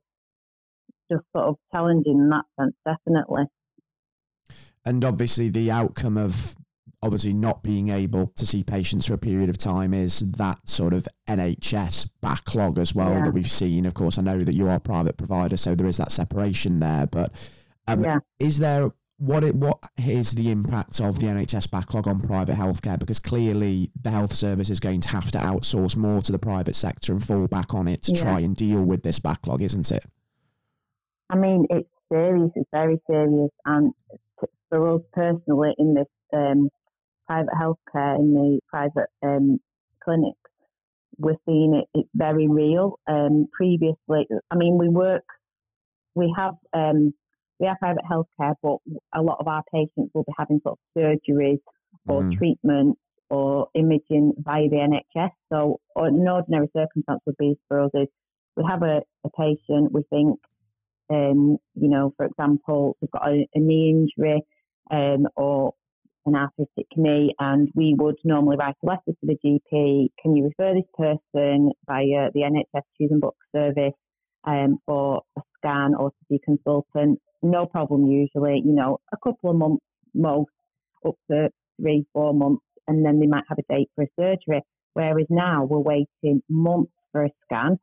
just 1.11 1.25
sort 1.37 1.47
of 1.49 1.57
challenging 1.73 2.19
in 2.19 2.29
that 2.31 2.45
sense, 2.59 2.75
definitely. 2.85 3.45
And 4.85 5.05
obviously, 5.05 5.49
the 5.49 5.71
outcome 5.71 6.17
of 6.17 6.57
obviously 7.03 7.33
not 7.33 7.63
being 7.63 7.89
able 7.89 8.29
to 8.37 8.47
see 8.47 8.63
patients 8.63 9.07
for 9.07 9.15
a 9.15 9.19
period 9.19 9.49
of 9.51 9.59
time 9.59 9.93
is 9.93 10.21
that 10.21 10.59
sort 10.69 10.95
of 10.95 11.07
NHS 11.29 12.09
backlog 12.21 12.79
as 12.79 12.95
well 12.95 13.13
yeah. 13.13 13.25
that 13.25 13.35
we've 13.35 13.51
seen. 13.51 13.87
Of 13.87 13.95
course, 13.95 14.19
I 14.19 14.23
know 14.23 14.39
that 14.39 14.55
you 14.55 14.69
are 14.69 14.77
a 14.77 14.81
private 14.81 15.17
provider, 15.17 15.57
so 15.57 15.75
there 15.75 15.87
is 15.87 15.97
that 15.97 16.13
separation 16.13 16.79
there. 16.79 17.07
But 17.07 17.33
um, 17.89 18.05
yeah. 18.05 18.19
is 18.39 18.61
there 18.61 18.93
what 19.19 19.43
it, 19.43 19.55
what 19.57 19.79
is 19.99 20.33
the 20.33 20.51
impact 20.51 21.01
of 21.01 21.19
the 21.19 21.27
NHS 21.27 21.71
backlog 21.71 22.07
on 22.07 22.21
private 22.21 22.57
healthcare? 22.57 22.99
Because 22.99 23.19
clearly 23.19 23.91
the 24.01 24.11
health 24.11 24.35
service 24.35 24.71
is 24.71 24.79
going 24.79 25.01
to 25.01 25.09
have 25.09 25.33
to 25.33 25.39
outsource 25.39 25.97
more 25.97 26.23
to 26.23 26.31
the 26.31 26.39
private 26.39 26.77
sector 26.77 27.13
and 27.13 27.25
fall 27.25 27.49
back 27.49 27.75
on 27.75 27.89
it 27.89 28.03
to 28.03 28.13
yeah. 28.13 28.23
try 28.23 28.41
and 28.41 28.55
deal 28.55 28.83
with 28.83 29.03
this 29.03 29.19
backlog, 29.19 29.61
isn't 29.61 29.91
it? 29.91 30.05
I 31.31 31.37
mean, 31.37 31.67
it's 31.71 31.89
serious. 32.13 32.51
It's 32.55 32.71
very 32.73 33.01
serious, 33.11 33.51
and 33.65 33.93
for 34.69 34.97
us 34.97 35.03
personally, 35.13 35.75
in 35.79 35.95
this 35.95 36.07
um, 36.33 36.71
private 37.33 37.55
healthcare, 37.55 38.19
in 38.19 38.35
the 38.35 38.61
private 38.69 39.09
um, 39.23 39.59
clinics, 40.05 40.39
we're 41.19 41.37
seeing 41.47 41.75
it. 41.75 41.89
It's 41.99 42.09
very 42.15 42.49
real. 42.49 42.99
Um, 43.07 43.47
previously, 43.53 44.27
I 44.51 44.57
mean, 44.57 44.77
we 44.79 44.89
work, 44.89 45.25
we 46.15 46.33
have 46.37 46.55
um, 46.73 47.15
we 47.59 47.67
have 47.67 47.79
private 47.79 48.05
healthcare, 48.11 48.55
but 48.63 48.79
a 49.15 49.23
lot 49.23 49.39
of 49.41 49.49
our 49.49 49.63
patients 49.73 50.11
will 50.15 50.25
be 50.25 50.33
having 50.39 50.61
sort 50.63 50.79
of 50.79 51.01
surgeries 51.03 51.61
or 52.09 52.23
mm. 52.23 52.37
treatments 52.37 53.01
or 53.31 53.69
imaging 53.75 54.33
via 54.39 54.69
the 54.69 55.01
NHS. 55.17 55.31
So, 55.51 55.81
an 55.97 56.27
ordinary 56.29 56.69
circumstance 56.77 57.21
would 57.25 57.37
be 57.39 57.55
for 57.69 57.83
us 57.83 57.91
is 57.95 58.09
we 58.57 58.65
have 58.69 58.83
a, 58.83 59.03
a 59.25 59.31
patient, 59.31 59.93
we 59.93 60.03
think, 60.11 60.39
um, 61.11 61.57
you 61.75 61.89
know, 61.89 62.13
for 62.17 62.27
example, 62.27 62.97
we've 63.01 63.11
got 63.11 63.29
a, 63.29 63.47
a 63.55 63.61
knee 63.61 63.91
injury 63.91 64.43
um, 64.91 65.27
or 65.37 65.73
an 66.27 66.37
arthritic 66.37 66.87
knee, 66.97 67.35
and 67.39 67.69
we 67.75 67.95
would 67.99 68.17
normally 68.25 68.57
write 68.57 68.77
a 68.83 68.87
letter 68.87 69.01
to 69.07 69.15
the 69.23 69.37
GP. 69.45 70.09
Can 70.21 70.37
you 70.37 70.45
refer 70.45 70.75
this 70.75 70.89
person 70.97 71.73
via 71.87 72.31
the 72.33 72.41
NHS 72.41 72.83
Choose 72.99 73.11
and 73.11 73.21
Book 73.21 73.37
service 73.55 73.95
um, 74.45 74.79
for 74.87 75.23
a 75.37 75.41
scan 75.59 75.95
or 75.95 76.11
to 76.11 76.35
a 76.35 76.39
consultant? 76.39 77.21
no 77.43 77.67
problem 77.67 78.07
usually, 78.07 78.63
you 78.65 78.73
know, 78.73 78.99
a 79.13 79.17
couple 79.17 79.51
of 79.51 79.57
months 79.57 79.85
most, 80.15 80.51
up 81.07 81.15
to 81.31 81.49
three, 81.81 82.07
four 82.13 82.33
months, 82.33 82.65
and 82.87 83.05
then 83.05 83.19
they 83.19 83.27
might 83.27 83.45
have 83.49 83.59
a 83.59 83.75
date 83.75 83.91
for 83.95 84.05
a 84.05 84.09
surgery. 84.19 84.63
Whereas 84.95 85.27
now 85.31 85.65
we're 85.65 85.79
waiting 85.79 86.43
months 86.49 86.93
for 87.11 87.25
a 87.25 87.31
scan, 87.45 87.79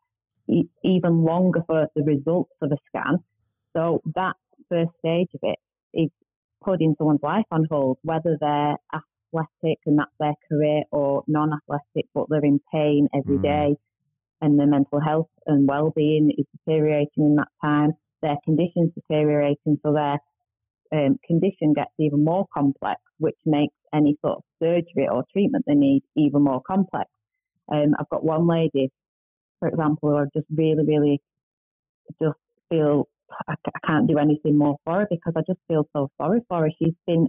even 0.48 1.24
longer 1.24 1.62
for 1.68 1.88
the 1.96 2.04
results 2.04 2.52
of 2.62 2.72
a 2.72 2.78
scan. 2.88 3.18
So 3.76 4.02
that 4.16 4.36
first 4.70 4.92
stage 5.00 5.30
of 5.34 5.42
it 5.44 5.60
putting 6.64 6.96
someone's 6.98 7.24
life 7.24 7.46
on 7.52 7.66
hold, 7.70 7.98
whether 8.04 8.38
they're 8.40 8.78
athletic 8.94 9.80
and 9.86 10.00
that's 10.00 10.12
their 10.20 10.34
career 10.50 10.84
or 10.92 11.24
non-athletic, 11.28 12.08
but 12.14 12.26
they're 12.30 12.44
in 12.44 12.60
pain 12.72 13.08
every 13.14 13.38
mm. 13.38 13.44
day, 13.44 13.76
and 14.42 14.60
their 14.60 14.68
mental 14.68 15.00
health 15.00 15.30
and 15.46 15.68
well-being 15.68 16.32
is 16.38 16.46
deteriorating 16.66 17.26
in 17.26 17.36
that 17.36 17.50
time 17.62 17.94
their 18.22 18.38
condition's 18.44 18.92
deteriorating, 18.94 19.80
so 19.84 19.94
their 19.94 20.20
um, 20.92 21.18
condition 21.26 21.74
gets 21.74 21.92
even 22.00 22.24
more 22.24 22.46
complex, 22.54 23.00
which 23.18 23.38
makes 23.46 23.74
any 23.94 24.18
sort 24.24 24.38
of 24.38 24.44
surgery 24.62 25.08
or 25.10 25.24
treatment 25.32 25.66
they 25.68 25.76
need 25.76 26.04
even 26.16 26.44
more 26.44 26.62
complex. 26.62 27.10
Um, 27.72 27.94
I've 28.00 28.10
got 28.10 28.24
one 28.24 28.48
lady, 28.48 28.92
for 29.60 29.68
example, 29.68 30.10
who 30.10 30.18
I 30.18 30.26
just 30.34 30.48
really, 30.54 30.86
really 30.86 31.22
just 32.22 32.38
feel 32.70 33.08
I, 33.48 33.54
I, 33.54 33.88
can't 33.88 34.08
do 34.08 34.18
anything 34.18 34.58
more 34.58 34.78
for 34.84 35.02
her 35.02 35.08
because 35.10 35.34
I 35.36 35.42
just 35.48 35.60
feel 35.68 35.88
so 35.94 36.10
sorry 36.20 36.42
for 36.48 36.64
her. 36.64 36.72
She's 36.78 36.96
been 37.08 37.28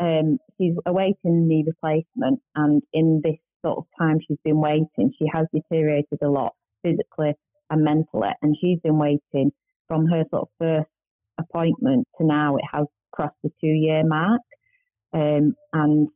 um, 0.00 0.38
she's 0.56 0.74
awaiting 0.86 1.48
knee 1.48 1.64
replacement, 1.66 2.40
and 2.54 2.82
in 2.92 3.20
this 3.22 3.36
sort 3.64 3.78
of 3.78 3.84
time 3.98 4.18
she's 4.26 4.38
been 4.44 4.60
waiting, 4.60 5.12
she 5.18 5.26
has 5.32 5.46
deteriorated 5.52 6.18
a 6.22 6.28
lot 6.28 6.54
physically 6.82 7.34
and 7.70 7.82
mentally, 7.82 8.30
and 8.42 8.56
she's 8.60 8.78
been 8.80 8.98
waiting 8.98 9.50
from 9.88 10.06
her 10.06 10.24
sort 10.30 10.42
of 10.42 10.48
first 10.58 10.90
appointment 11.38 12.06
to 12.18 12.26
now, 12.26 12.56
it 12.56 12.64
has 12.70 12.86
crossed 13.12 13.36
the 13.42 13.50
two 13.60 13.66
year 13.66 14.02
mark. 14.04 14.42
Um, 15.12 15.54
and 15.72 16.08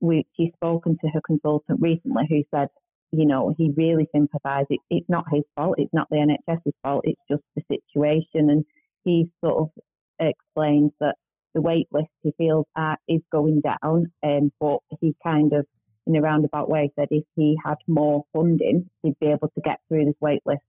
we, 0.00 0.26
she's 0.36 0.52
spoken 0.54 0.98
to 1.00 1.08
her 1.08 1.20
consultant 1.24 1.80
recently 1.80 2.24
who 2.28 2.42
said, 2.54 2.68
you 3.12 3.26
know, 3.26 3.54
he 3.56 3.72
really 3.76 4.08
sympathised. 4.12 4.68
It, 4.70 4.80
it's 4.90 5.08
not 5.08 5.24
his 5.32 5.44
fault. 5.56 5.76
It's 5.78 5.92
not 5.92 6.08
the 6.10 6.16
NHS's 6.16 6.74
fault. 6.82 7.04
It's 7.04 7.20
just 7.30 7.42
the 7.54 7.62
situation. 7.70 8.50
And 8.50 8.64
he 9.04 9.28
sort 9.44 9.62
of 9.62 9.70
explains 10.18 10.92
that 11.00 11.16
the 11.54 11.60
wait 11.60 11.88
list 11.92 12.08
he 12.22 12.32
feels 12.36 12.66
are, 12.76 12.98
is 13.08 13.20
going 13.30 13.60
down. 13.60 14.12
Um, 14.22 14.52
but 14.60 14.78
he 15.00 15.14
kind 15.22 15.52
of, 15.52 15.66
in 16.06 16.16
a 16.16 16.20
roundabout 16.20 16.68
way, 16.68 16.92
said 16.96 17.08
if 17.10 17.24
he 17.36 17.56
had 17.64 17.76
more 17.86 18.24
funding, 18.32 18.90
he'd 19.02 19.18
be 19.20 19.28
able 19.28 19.48
to 19.54 19.60
get 19.62 19.78
through 19.88 20.06
this 20.06 20.14
wait 20.20 20.42
list 20.44 20.62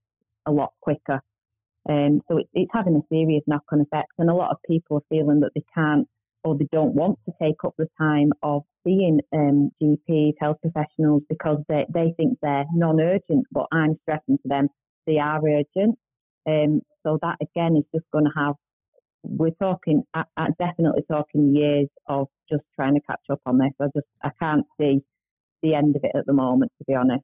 a 0.46 0.52
lot 0.52 0.74
quicker. 0.82 1.22
Um, 1.90 2.22
so 2.28 2.38
it, 2.38 2.48
it's 2.54 2.72
having 2.74 2.96
a 2.96 3.14
serious 3.14 3.44
knock-on 3.48 3.82
effect, 3.82 4.12
and 4.18 4.30
a 4.30 4.34
lot 4.34 4.52
of 4.52 4.58
people 4.68 4.98
are 4.98 5.10
feeling 5.10 5.42
that 5.42 5.52
they 5.56 5.64
can't 5.74 6.08
or 6.44 6.56
they 6.56 6.68
don't 6.72 6.94
want 6.94 7.18
to 7.26 7.34
take 7.42 7.64
up 7.64 7.74
the 7.78 7.90
time 7.98 8.32
of 8.44 8.64
seeing 8.86 9.20
um, 9.34 9.72
GPs, 9.82 10.34
health 10.40 10.58
professionals, 10.62 11.24
because 11.30 11.58
they, 11.68 11.86
they 11.94 12.14
think 12.18 12.38
they're 12.42 12.66
non-urgent. 12.74 13.46
But 13.52 13.66
I'm 13.72 13.98
stressing 14.04 14.38
to 14.38 14.48
them 14.48 14.70
they 15.06 15.18
are 15.18 15.40
urgent. 15.40 15.98
Um, 16.48 16.82
so 17.04 17.20
that 17.22 17.38
again 17.42 17.78
is 17.78 17.86
just 17.94 18.06
going 18.12 18.26
to 18.26 18.32
have. 18.36 18.56
We're 19.24 19.52
talking, 19.52 20.04
I, 20.14 20.24
I 20.38 20.50
definitely 20.60 21.02
talking 21.10 21.56
years 21.56 21.88
of 22.08 22.28
just 22.48 22.64
trying 22.76 22.94
to 22.94 23.02
catch 23.02 23.22
up 23.32 23.42
on 23.48 23.58
this. 23.58 23.72
I 23.82 23.86
just 23.96 24.08
I 24.24 24.30
can't 24.40 24.66
see 24.80 25.02
the 25.64 25.74
end 25.74 25.96
of 25.96 26.04
it 26.04 26.12
at 26.16 26.28
the 26.28 26.34
moment, 26.34 26.72
to 26.78 26.86
be 26.86 26.94
honest. 26.94 27.24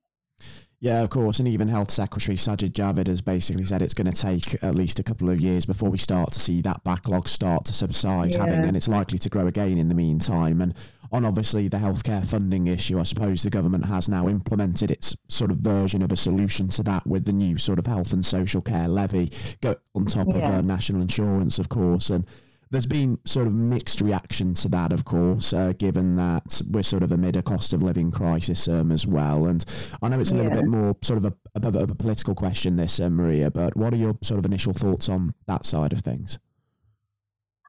Yeah, 0.80 1.03
of 1.03 1.12
course. 1.12 1.38
And 1.38 1.48
even 1.48 1.68
Health 1.68 1.91
Secretary 1.91 2.36
Sajid 2.36 2.72
Javid 2.72 3.06
has 3.06 3.22
basically 3.22 3.65
said 3.65 3.84
it's 3.84 3.94
going 3.94 4.12
to 4.12 4.20
take 4.20 4.63
at 4.63 4.74
least 4.74 5.00
a 5.00 5.03
couple 5.03 5.30
of 5.30 5.39
years 5.39 5.63
before 5.63 5.91
we 5.91 6.00
start 6.00 6.34
to 6.34 6.39
see 6.39 6.60
that 6.63 6.84
backlog 6.84 7.27
start 7.27 7.65
to 7.65 7.74
subside, 7.74 8.32
yeah. 8.32 8.39
having, 8.39 8.65
and 8.65 8.75
it's 8.75 8.88
likely 8.88 9.20
to 9.20 9.30
grow 9.30 9.46
again 9.46 9.77
in 9.77 9.89
the 9.89 9.96
meantime. 9.96 10.60
And 10.60 10.74
on 11.12 11.25
obviously 11.25 11.68
the 11.68 11.77
healthcare 11.77 12.27
funding 12.27 12.68
issue, 12.68 13.00
I 13.00 13.03
suppose 13.03 13.44
the 13.44 13.50
government 13.50 13.86
has 13.86 14.08
now 14.08 14.30
implemented 14.30 14.91
its 14.91 15.15
sort 15.27 15.51
of 15.51 15.58
version 15.58 16.01
of 16.01 16.12
a 16.12 16.18
solution 16.18 16.70
to 16.70 16.84
that 16.84 17.06
with 17.06 17.25
the 17.25 17.34
new 17.34 17.58
sort 17.58 17.80
of 17.80 17.86
health 17.86 18.13
and 18.13 18.25
social 18.25 18.62
care 18.62 18.88
levy 18.88 19.32
go 19.62 19.75
on 19.94 20.06
top 20.06 20.27
yeah. 20.30 20.38
of 20.38 20.44
uh, 20.44 20.62
national 20.62 21.01
insurance, 21.01 21.60
of 21.60 21.70
course. 21.70 22.10
And 22.10 22.25
there's 22.70 22.86
been 22.86 23.20
sort 23.25 23.48
of 23.48 23.53
mixed 23.53 24.00
reaction 24.00 24.53
to 24.53 24.70
that, 24.70 24.94
of 24.94 25.03
course, 25.03 25.51
uh, 25.51 25.74
given 25.77 26.15
that 26.15 26.62
we're 26.70 26.84
sort 26.84 27.03
of 27.03 27.12
amid 27.12 27.36
a 27.36 27.41
cost 27.41 27.74
of 27.74 27.84
living 27.84 28.12
crisis 28.12 28.70
um, 28.70 28.94
as 28.94 29.06
well. 29.06 29.48
And 29.48 29.65
I 30.01 30.08
know 30.08 30.20
it's 30.20 30.32
a 30.32 30.36
little 30.36 30.51
bit 30.51 30.65
more 30.65 30.96
sort 31.01 31.18
of 31.18 31.25
a, 31.25 31.34
a, 31.62 31.84
a 31.84 31.88
political 31.88 32.34
question, 32.34 32.77
this, 32.77 33.01
uh, 33.01 33.10
Maria, 33.10 33.51
but 33.51 33.75
what 33.75 33.94
are 33.94 33.98
your 33.98 34.18
sort 34.24 34.39
of 34.39 34.46
initial 34.46 34.72
thoughts 34.72 35.10
on 35.10 35.34
that 35.48 35.65
side 35.65 35.91
of 35.91 36.00
things? 36.00 36.39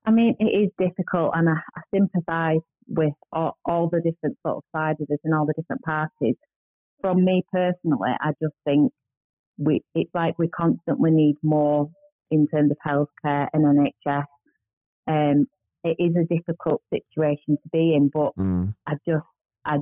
I 0.05 0.13
mean, 0.13 0.37
it 0.39 0.45
is 0.45 0.71
difficult, 0.79 1.33
and 1.35 1.49
I, 1.49 1.55
I 1.77 1.81
sympathise 1.93 2.61
with 2.93 3.15
all, 3.33 3.57
all, 3.65 3.89
the 3.89 3.99
different 3.99 4.37
sort 4.47 4.59
of 4.59 4.63
sides 4.75 5.01
of 5.01 5.09
this 5.09 5.19
and 5.25 5.35
all 5.35 5.47
the 5.47 5.55
different 5.55 5.83
parties. 5.83 6.37
From 7.01 7.25
me 7.25 7.43
personally, 7.53 8.11
I 8.21 8.33
just 8.41 8.55
think 8.65 8.93
we 9.59 9.83
it's 9.95 10.11
like 10.15 10.39
we 10.39 10.49
constantly 10.49 11.11
need 11.11 11.37
more 11.43 11.91
in 12.31 12.47
terms 12.49 12.71
of 12.71 12.77
healthcare 12.87 13.49
and 13.53 13.65
NHS. 14.07 14.25
Um, 15.09 15.47
it 15.85 15.97
is 15.99 16.15
a 16.17 16.33
difficult 16.33 16.83
situation 16.93 17.59
to 17.63 17.69
be 17.73 17.95
in, 17.95 18.11
but 18.13 18.37
mm. 18.39 18.75
I 18.87 18.95
just 19.07 19.25
I 19.65 19.79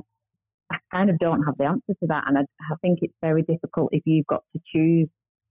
I 0.71 0.77
kind 0.91 1.09
of 1.09 1.19
don't 1.19 1.43
have 1.43 1.57
the 1.57 1.65
answer 1.65 1.93
to 1.99 2.07
that, 2.07 2.23
and 2.27 2.37
I, 2.37 2.41
I 2.41 2.75
think 2.81 2.99
it's 3.01 3.13
very 3.21 3.43
difficult 3.43 3.89
if 3.91 4.03
you've 4.05 4.27
got 4.27 4.43
to 4.53 4.61
choose 4.73 5.09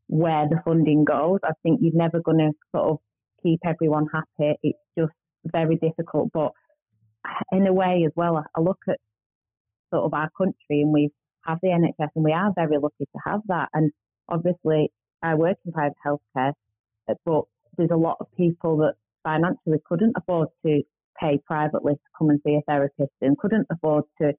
where 0.08 0.48
the 0.48 0.60
funding 0.64 1.04
goes. 1.04 1.38
I 1.44 1.52
think 1.62 1.80
you're 1.82 1.94
never 1.94 2.20
going 2.20 2.38
to 2.38 2.50
sort 2.74 2.90
of 2.90 2.98
keep 3.42 3.60
everyone 3.64 4.06
happy. 4.12 4.58
It's 4.62 4.78
just 4.98 5.12
very 5.44 5.76
difficult, 5.76 6.30
but 6.32 6.52
in 7.52 7.66
a 7.66 7.72
way 7.72 8.04
as 8.06 8.12
well, 8.16 8.44
I 8.54 8.60
look 8.60 8.80
at 8.88 8.98
sort 9.92 10.04
of 10.04 10.14
our 10.14 10.30
country 10.36 10.82
and 10.82 10.92
we 10.92 11.10
have 11.46 11.58
the 11.62 11.68
NHS 11.68 12.10
and 12.14 12.24
we 12.24 12.32
are 12.32 12.52
very 12.54 12.78
lucky 12.78 13.04
to 13.04 13.20
have 13.24 13.40
that. 13.48 13.68
And 13.72 13.90
obviously, 14.28 14.92
I 15.22 15.34
work 15.34 15.58
in 15.64 15.72
private 15.72 15.96
healthcare, 16.06 16.52
but 17.24 17.44
there's 17.76 17.90
a 17.92 17.96
lot 17.96 18.16
of 18.20 18.26
people 18.36 18.78
that 18.78 18.94
financially 19.22 19.78
couldn't 19.88 20.14
afford 20.16 20.48
to 20.64 20.82
pay 21.20 21.38
privately 21.46 21.94
to 21.94 22.00
come 22.18 22.30
and 22.30 22.40
see 22.44 22.54
a 22.54 22.62
therapist 22.66 23.12
and 23.20 23.36
couldn't 23.38 23.66
afford 23.70 24.04
to 24.20 24.32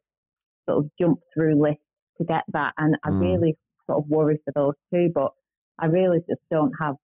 sort 0.68 0.86
of 0.86 0.92
jump 1.00 1.20
through 1.34 1.62
lists 1.62 1.84
to 2.18 2.24
get 2.24 2.44
that. 2.54 2.74
And 2.78 2.96
I 3.04 3.10
mm. 3.10 3.22
really 3.22 3.58
sort 3.86 4.00
of 4.00 4.10
worry 4.10 4.40
for 4.46 4.52
those 4.56 4.74
too, 4.94 5.12
but 5.14 5.32
I 5.78 5.88
really 5.88 6.20
just 6.30 6.42
don't 6.50 6.74
have 6.80 6.96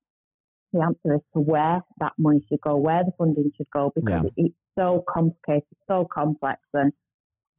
the 0.74 0.82
answer 0.82 1.16
as 1.16 1.22
to 1.34 1.40
where 1.40 1.82
that 2.00 2.14
money 2.18 2.40
should 2.50 2.62
go, 2.62 2.76
where 2.76 3.04
the 3.04 3.12
funding 3.18 3.52
should 3.56 3.70
go, 3.72 3.92
because 3.96 4.24
yeah. 4.36 4.46
it's 4.46 4.56
so 4.78 5.04
complicated, 5.12 5.64
so 5.88 6.08
complex, 6.12 6.60
and 6.74 6.92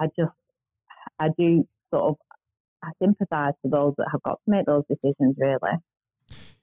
I 0.00 0.06
just, 0.18 0.32
I 1.18 1.28
do 1.36 1.66
sort 1.92 2.10
of, 2.10 2.16
I 2.82 2.90
sympathise 3.02 3.54
to 3.62 3.70
those 3.70 3.94
that 3.98 4.08
have 4.12 4.22
got 4.22 4.40
to 4.44 4.50
make 4.50 4.66
those 4.66 4.84
decisions, 4.88 5.36
really. 5.38 5.78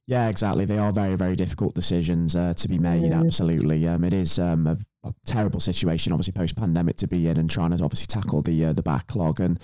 Yeah, 0.07 0.27
exactly. 0.27 0.65
They 0.65 0.77
are 0.77 0.91
very, 0.91 1.15
very 1.15 1.35
difficult 1.35 1.73
decisions 1.73 2.35
uh, 2.35 2.53
to 2.55 2.67
be 2.67 2.77
made. 2.77 3.11
Mm. 3.11 3.25
Absolutely, 3.25 3.87
um, 3.87 4.03
it 4.03 4.13
is 4.13 4.37
um, 4.37 4.67
a, 4.67 4.77
a, 5.03 5.13
terrible 5.25 5.59
situation, 5.59 6.13
obviously 6.13 6.33
post 6.33 6.55
pandemic, 6.55 6.97
to 6.97 7.07
be 7.07 7.27
in 7.27 7.37
and 7.37 7.49
trying 7.49 7.75
to 7.75 7.83
obviously 7.83 8.05
tackle 8.05 8.41
the 8.43 8.65
uh, 8.65 8.73
the 8.73 8.83
backlog. 8.83 9.39
And 9.39 9.59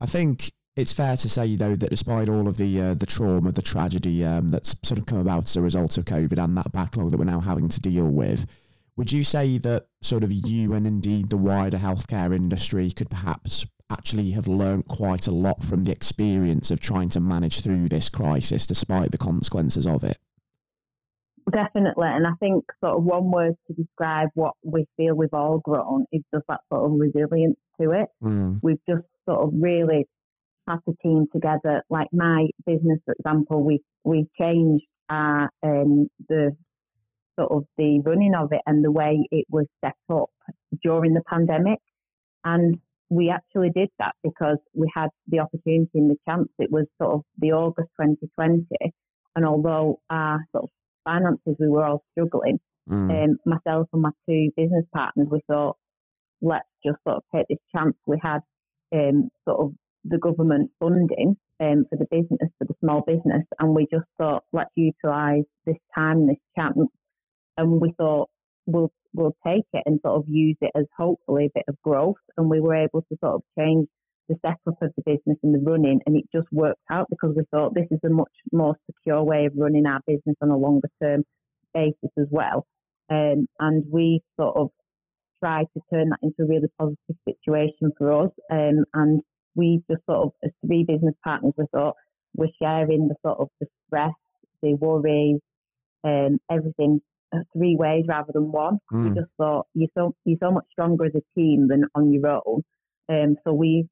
I 0.00 0.06
think 0.06 0.52
it's 0.76 0.92
fair 0.92 1.16
to 1.16 1.28
say, 1.28 1.56
though, 1.56 1.76
that 1.76 1.88
despite 1.88 2.28
all 2.28 2.46
of 2.46 2.58
the 2.58 2.80
uh, 2.80 2.94
the 2.94 3.06
trauma, 3.06 3.52
the 3.52 3.62
tragedy 3.62 4.22
um, 4.22 4.50
that's 4.50 4.76
sort 4.82 4.98
of 4.98 5.06
come 5.06 5.18
about 5.18 5.44
as 5.44 5.56
a 5.56 5.62
result 5.62 5.96
of 5.96 6.04
COVID 6.04 6.38
and 6.38 6.56
that 6.58 6.72
backlog 6.72 7.10
that 7.10 7.16
we're 7.16 7.24
now 7.24 7.40
having 7.40 7.70
to 7.70 7.80
deal 7.80 8.06
with, 8.06 8.44
would 8.96 9.12
you 9.12 9.22
say 9.22 9.58
that 9.58 9.86
sort 10.00 10.24
of 10.24 10.32
you 10.32 10.72
and 10.72 10.86
indeed 10.86 11.30
the 11.30 11.36
wider 11.36 11.78
healthcare 11.78 12.34
industry 12.34 12.90
could 12.90 13.10
perhaps 13.10 13.66
actually 13.90 14.32
have 14.32 14.48
learned 14.48 14.88
quite 14.88 15.26
a 15.26 15.30
lot 15.30 15.62
from 15.62 15.84
the 15.84 15.92
experience 15.92 16.70
of 16.70 16.80
trying 16.80 17.08
to 17.10 17.20
manage 17.20 17.60
through 17.60 17.88
this 17.88 18.08
crisis 18.08 18.66
despite 18.66 19.12
the 19.12 19.18
consequences 19.18 19.86
of 19.86 20.02
it? 20.02 20.18
Definitely, 21.52 22.08
and 22.08 22.26
I 22.26 22.32
think 22.40 22.64
sort 22.84 22.96
of 22.96 23.04
one 23.04 23.30
word 23.30 23.54
to 23.68 23.74
describe 23.74 24.30
what 24.34 24.54
we 24.64 24.84
feel 24.96 25.14
we've 25.14 25.32
all 25.32 25.58
grown 25.58 26.04
is 26.10 26.22
just 26.34 26.44
that 26.48 26.60
sort 26.72 26.86
of 26.86 26.98
resilience 26.98 27.56
to 27.80 27.92
it. 27.92 28.08
Mm. 28.20 28.58
We've 28.62 28.80
just 28.88 29.06
sort 29.28 29.44
of 29.44 29.50
really 29.54 30.08
had 30.66 30.78
the 30.88 30.94
team 31.04 31.26
together. 31.32 31.84
Like 31.88 32.08
my 32.12 32.48
business, 32.66 32.98
for 33.04 33.14
example, 33.16 33.62
we 33.62 33.80
we 34.02 34.26
changed 34.36 34.86
our 35.08 35.48
um, 35.62 36.08
the 36.28 36.56
sort 37.38 37.52
of 37.52 37.64
the 37.76 38.00
running 38.04 38.34
of 38.34 38.52
it 38.52 38.60
and 38.66 38.84
the 38.84 38.90
way 38.90 39.26
it 39.30 39.46
was 39.48 39.66
set 39.84 39.96
up 40.10 40.30
during 40.82 41.14
the 41.14 41.22
pandemic, 41.28 41.78
and 42.44 42.78
we 43.08 43.30
actually 43.30 43.70
did 43.70 43.88
that 43.98 44.14
because 44.22 44.58
we 44.74 44.90
had 44.94 45.10
the 45.28 45.38
opportunity 45.38 45.90
and 45.94 46.10
the 46.10 46.16
chance. 46.28 46.48
It 46.58 46.70
was 46.70 46.86
sort 47.00 47.14
of 47.14 47.22
the 47.38 47.52
August 47.52 47.88
2020, 48.00 48.66
and 49.36 49.46
although 49.46 50.00
our 50.10 50.40
sort 50.52 50.64
of 50.64 50.70
finances 51.04 51.56
we 51.58 51.68
were 51.68 51.84
all 51.84 52.02
struggling, 52.12 52.58
mm. 52.90 53.24
um, 53.24 53.36
myself 53.46 53.88
and 53.92 54.02
my 54.02 54.10
two 54.28 54.50
business 54.56 54.84
partners, 54.92 55.28
we 55.30 55.40
thought 55.46 55.76
let's 56.42 56.68
just 56.84 56.98
sort 57.06 57.18
of 57.18 57.22
take 57.34 57.46
this 57.48 57.58
chance. 57.74 57.94
We 58.06 58.18
had 58.22 58.40
um, 58.94 59.28
sort 59.48 59.60
of 59.60 59.72
the 60.04 60.18
government 60.18 60.70
funding 60.78 61.36
um, 61.60 61.84
for 61.88 61.96
the 61.96 62.06
business, 62.10 62.50
for 62.58 62.66
the 62.66 62.74
small 62.80 63.02
business, 63.06 63.44
and 63.58 63.74
we 63.74 63.86
just 63.90 64.06
thought, 64.18 64.44
let's 64.52 64.70
utilise 64.74 65.44
this 65.64 65.76
time, 65.94 66.26
this 66.26 66.36
chance, 66.56 66.76
and 67.56 67.80
we 67.80 67.92
thought 67.96 68.28
we'll 68.66 68.92
we'll 69.14 69.36
take 69.46 69.64
it 69.72 69.82
and 69.86 70.00
sort 70.04 70.16
of 70.16 70.24
use 70.28 70.56
it 70.60 70.70
as 70.76 70.84
hopefully 70.96 71.46
a 71.46 71.58
bit 71.58 71.64
of 71.68 71.80
growth, 71.82 72.16
and 72.36 72.50
we 72.50 72.60
were 72.60 72.74
able 72.74 73.02
to 73.02 73.16
sort 73.22 73.34
of 73.34 73.42
change 73.58 73.88
the 74.28 74.36
setup 74.44 74.82
of 74.82 74.92
the 74.96 75.02
business 75.04 75.38
and 75.42 75.54
the 75.54 75.70
running, 75.70 76.00
and 76.06 76.16
it 76.16 76.24
just 76.34 76.48
worked 76.52 76.80
out 76.90 77.06
because 77.10 77.34
we 77.36 77.44
thought 77.50 77.74
this 77.74 77.86
is 77.90 78.00
a 78.04 78.10
much 78.10 78.32
more 78.52 78.76
secure 78.86 79.22
way 79.22 79.46
of 79.46 79.52
running 79.56 79.86
our 79.86 80.00
business 80.06 80.36
on 80.42 80.50
a 80.50 80.56
longer 80.56 80.88
term 81.00 81.22
basis 81.72 82.10
as 82.18 82.26
well, 82.30 82.66
um, 83.10 83.46
and 83.60 83.84
we 83.90 84.20
sort 84.38 84.56
of 84.56 84.70
tried 85.42 85.66
to 85.74 85.80
turn 85.92 86.08
that 86.10 86.18
into 86.22 86.42
a 86.42 86.46
really 86.46 86.68
positive 86.78 87.16
situation 87.24 87.92
for 87.96 88.24
us, 88.24 88.30
um, 88.50 88.84
and 88.94 89.22
we 89.54 89.82
just 89.90 90.04
sort 90.06 90.26
of, 90.26 90.32
as 90.44 90.50
three 90.66 90.84
business 90.84 91.14
partners, 91.24 91.54
we 91.56 91.64
thought 91.72 91.94
we're 92.36 92.48
sharing 92.60 93.08
the 93.08 93.14
sort 93.24 93.38
of 93.38 93.48
the 93.60 93.66
stress, 93.86 94.12
the 94.62 94.74
worries, 94.74 95.40
um, 96.04 96.38
everything 96.50 97.00
three 97.52 97.76
ways 97.76 98.04
rather 98.08 98.32
than 98.32 98.52
one. 98.52 98.78
Mm. 98.92 99.04
We 99.04 99.20
just 99.20 99.30
thought 99.36 99.66
you're 99.74 99.88
so 99.96 100.14
you're 100.24 100.38
so 100.42 100.50
much 100.50 100.64
stronger 100.72 101.06
as 101.06 101.14
a 101.14 101.38
team 101.38 101.68
than 101.68 101.84
on 101.94 102.12
your 102.12 102.26
own. 102.46 102.62
Um, 103.08 103.36
so 103.44 103.52
we 103.52 103.88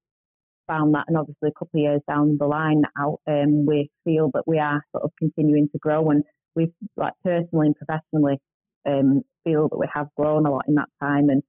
found 0.66 0.94
that, 0.94 1.04
and 1.08 1.16
obviously 1.16 1.50
a 1.50 1.58
couple 1.58 1.78
of 1.78 1.82
years 1.82 2.00
down 2.08 2.36
the 2.38 2.46
line 2.46 2.82
now, 2.96 3.18
um, 3.26 3.66
we 3.66 3.90
feel 4.04 4.30
that 4.34 4.44
we 4.46 4.58
are 4.58 4.82
sort 4.92 5.04
of 5.04 5.12
continuing 5.18 5.68
to 5.72 5.78
grow, 5.78 6.10
and 6.10 6.24
we've 6.54 6.72
like 6.96 7.12
personally 7.22 7.68
and 7.68 7.76
professionally 7.76 8.38
um, 8.86 9.22
feel 9.44 9.68
that 9.68 9.78
we 9.78 9.86
have 9.92 10.08
grown 10.16 10.46
a 10.46 10.50
lot 10.50 10.64
in 10.68 10.74
that 10.74 10.88
time, 11.02 11.28
and 11.28 11.42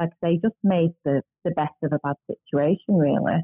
like 0.00 0.10
I 0.22 0.28
say, 0.28 0.40
just 0.42 0.56
made 0.62 0.90
the 1.04 1.22
the 1.44 1.52
best 1.52 1.74
of 1.82 1.92
a 1.92 1.98
bad 2.02 2.16
situation, 2.26 2.96
really. 2.96 3.42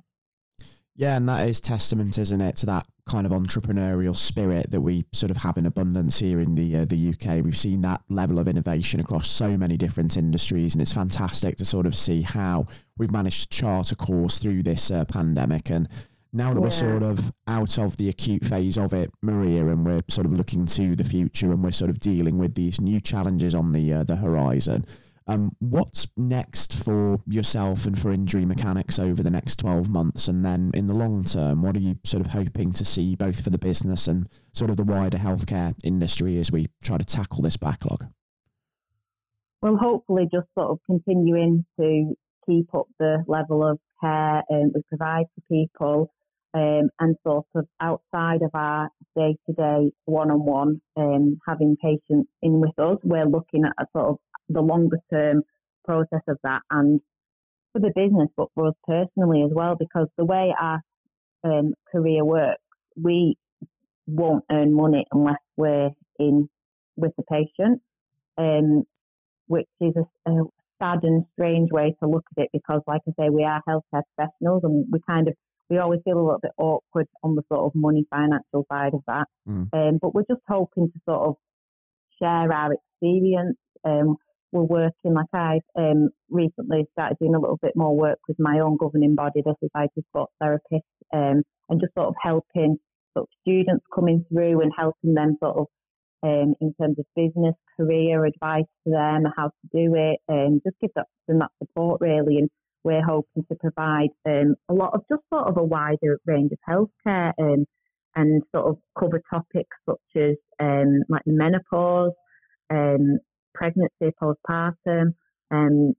Yeah, 0.95 1.17
and 1.17 1.29
that 1.29 1.49
is 1.49 1.61
testament, 1.61 2.19
isn't 2.19 2.41
it, 2.41 2.57
to 2.57 2.67
that 2.67 2.87
kind 3.07 3.27
of 3.27 3.33
entrepreneurial 3.33 4.17
spirit 4.17 4.71
that 4.71 4.81
we 4.81 5.05
sort 5.13 5.31
of 5.31 5.39
have 5.39 5.57
in 5.57 5.67
abundance 5.67 6.19
here 6.19 6.39
in 6.39 6.55
the 6.55 6.77
uh, 6.77 6.85
the 6.85 7.11
UK. 7.11 7.43
We've 7.43 7.57
seen 7.57 7.81
that 7.83 8.03
level 8.11 8.39
of 8.39 8.47
innovation 8.47 9.01
across 9.01 9.31
so 9.31 9.57
many 9.57 9.77
different 9.77 10.17
industries, 10.17 10.75
and 10.75 10.83
it's 10.83 10.93
fantastic 10.93 11.57
to 11.57 11.65
sort 11.65 11.87
of 11.87 11.95
see 11.95 12.23
how 12.23 12.67
we've 12.99 13.11
managed 13.11 13.51
to 13.51 13.57
chart 13.57 13.91
a 13.91 13.97
course 13.97 14.39
through 14.39 14.63
this 14.65 14.91
uh, 14.91 15.07
pandemic. 15.07 15.71
And 15.71 15.89
now 16.35 16.53
that 16.53 16.61
yeah. 16.61 16.65
we're 16.65 16.71
sort 16.71 17.03
of 17.03 17.33
out 17.47 17.79
of 17.79 17.97
the 17.97 18.11
acute 18.11 18.45
phase 18.45 18.77
of 18.77 18.93
it, 18.93 19.11
Maria, 19.23 19.67
and 19.67 19.87
we're 19.87 20.03
sort 20.09 20.27
of 20.27 20.35
looking 20.35 20.67
to 20.67 20.95
the 20.95 21.05
future, 21.05 21.53
and 21.53 21.65
we're 21.65 21.73
sort 21.73 21.91
of 21.91 22.01
dealing 22.01 22.37
with 22.37 22.55
these 22.55 22.83
new 22.83 23.01
challenges 23.01 23.55
on 23.55 23.73
the 23.73 23.93
uh, 23.95 24.05
the 24.05 24.17
horizon. 24.17 24.85
Um, 25.27 25.57
what's 25.61 26.07
next 26.17 26.75
for 26.75 27.21
yourself 27.27 27.87
and 27.87 27.99
for 27.99 28.13
injury 28.13 28.45
mechanics 28.45 28.99
over 28.99 29.23
the 29.23 29.31
next 29.31 29.57
12 29.59 29.89
months? 29.89 30.29
And 30.29 30.45
then 30.45 30.71
in 30.75 30.87
the 30.87 30.95
long 30.95 31.25
term, 31.25 31.63
what 31.63 31.77
are 31.77 31.81
you 31.81 31.97
sort 32.05 32.25
of 32.25 32.33
hoping 32.33 32.73
to 32.73 32.85
see 32.85 33.17
both 33.17 33.43
for 33.43 33.51
the 33.51 33.59
business 33.59 34.09
and 34.09 34.29
sort 34.53 34.71
of 34.71 34.77
the 34.77 34.85
wider 34.85 35.19
healthcare 35.19 35.75
industry 35.85 36.39
as 36.39 36.51
we 36.51 36.69
try 36.83 36.99
to 36.99 37.05
tackle 37.05 37.43
this 37.43 37.57
backlog? 37.57 38.07
Well, 39.61 39.77
hopefully, 39.77 40.29
just 40.33 40.49
sort 40.59 40.71
of 40.71 40.79
continuing 40.87 41.65
to 41.79 42.15
keep 42.47 42.75
up 42.75 42.89
the 42.99 43.25
level 43.29 43.65
of 43.65 43.79
care 44.01 44.43
um, 44.51 44.73
we 44.75 44.83
provide 44.89 45.27
for 45.35 45.43
people 45.49 46.11
um, 46.55 46.91
and 47.01 47.17
sort 47.23 47.47
of 47.55 47.67
outside 47.81 48.43
of 48.43 48.51
our 48.55 48.91
day 49.17 49.37
to 49.47 49.53
day 49.53 49.93
one 50.05 50.31
on 50.31 50.45
one, 50.45 50.81
having 51.47 51.77
patients 51.83 52.29
in 52.43 52.61
with 52.61 52.79
us, 52.79 52.99
we're 53.03 53.27
looking 53.27 53.65
at 53.65 53.73
a 53.79 53.87
sort 53.97 54.11
of 54.11 54.19
the 54.53 54.61
longer 54.61 54.99
term 55.13 55.43
process 55.85 56.23
of 56.29 56.39
that 56.45 56.61
and 56.71 57.01
for 57.73 57.81
the 57.81 57.93
business, 57.95 58.29
but 58.37 58.49
for 58.55 58.69
us 58.69 58.75
personally 58.87 59.43
as 59.43 59.51
well, 59.53 59.77
because 59.79 60.09
the 60.17 60.25
way 60.25 60.55
our 60.61 60.81
um, 61.45 61.75
career 61.91 62.25
works, 62.25 62.61
we 63.01 63.37
won't 64.07 64.45
earn 64.51 64.75
money 64.75 65.07
unless 65.13 65.41
we're 65.57 65.91
in 66.19 66.49
with 66.97 67.13
the 67.17 67.23
patient, 67.25 67.81
um, 68.37 68.85
which 69.47 69.69
is 69.81 69.95
a, 69.97 70.31
a, 70.31 70.45
sad 70.81 70.99
and 71.05 71.25
strange 71.35 71.71
way 71.71 71.95
to 72.03 72.09
look 72.09 72.25
at 72.37 72.43
it 72.43 72.51
because, 72.53 72.83
like 72.89 73.03
I 73.07 73.13
say, 73.19 73.29
we 73.31 73.45
are 73.45 73.63
healthcare 73.69 74.03
professionals 74.17 74.63
and 74.65 74.85
we 74.91 74.99
kind 75.09 75.29
of 75.29 75.35
we 75.71 75.79
always 75.79 76.01
feel 76.05 76.19
a 76.19 76.25
little 76.25 76.41
bit 76.43 76.51
awkward 76.59 77.07
on 77.23 77.37
the 77.37 77.43
sort 77.49 77.61
of 77.65 77.73
money 77.75 78.05
financial 78.11 78.67
side 78.71 78.93
of 78.93 79.03
that. 79.07 79.27
Mm. 79.49 79.69
Um, 79.73 79.99
but 80.03 80.13
we're 80.15 80.27
just 80.29 80.43
hoping 80.49 80.91
to 80.93 81.01
sort 81.09 81.29
of 81.29 81.37
share 82.21 82.53
our 82.53 82.73
experience. 82.75 83.57
Um, 83.85 84.17
we're 84.53 84.63
working, 84.63 85.15
like 85.15 85.27
I've 85.33 85.61
um, 85.77 86.11
recently 86.31 86.87
started 86.93 87.17
doing 87.19 87.35
a 87.35 87.41
little 87.41 87.59
bit 87.61 87.73
more 87.75 87.97
work 87.97 88.19
with 88.29 88.37
my 88.39 88.61
own 88.61 88.77
governing 88.77 89.15
body, 89.15 89.43
the 89.45 89.55
Society 89.63 90.05
Sports 90.11 90.33
Therapists, 90.43 90.83
um, 91.13 91.43
and 91.69 91.81
just 91.81 91.95
sort 91.95 92.09
of 92.09 92.15
helping 92.23 92.77
sort 93.15 93.25
of 93.25 93.29
students 93.41 93.85
coming 93.95 94.25
through 94.29 94.61
and 94.61 94.73
helping 94.77 95.15
them 95.15 95.37
sort 95.43 95.57
of 95.57 95.67
um, 96.23 96.55
in 96.61 96.73
terms 96.81 96.99
of 96.99 97.07
business, 97.17 97.55
career 97.77 98.25
advice 98.25 98.65
to 98.85 98.93
them, 98.93 99.25
how 99.37 99.49
to 99.49 99.69
do 99.73 99.95
it, 99.97 100.21
and 100.29 100.61
just 100.65 100.77
give 100.81 100.91
them 100.95 101.39
that 101.39 101.51
support 101.59 102.01
really. 102.01 102.39
And 102.39 102.49
we're 102.85 103.05
hoping 103.05 103.45
to 103.49 103.57
provide 103.57 104.11
um, 104.27 104.55
a 104.69 104.75
lot 104.75 104.95
of 104.95 105.03
just 105.11 105.23
sort 105.33 105.49
of 105.49 105.57
a 105.57 105.65
wider 105.65 106.21
range 106.27 106.53
of 106.53 106.59
healthcare 106.69 107.33
um, 107.39 107.65
and 108.15 108.43
sort 108.55 108.67
of 108.67 108.77
cover 108.99 109.21
topics 109.31 109.77
such 109.89 110.23
as 110.23 110.37
um, 110.61 111.03
like 111.09 111.23
menopause, 111.27 112.13
um, 112.71 113.19
pregnancy, 113.55 114.15
postpartum, 114.21 115.15
and 115.51 115.95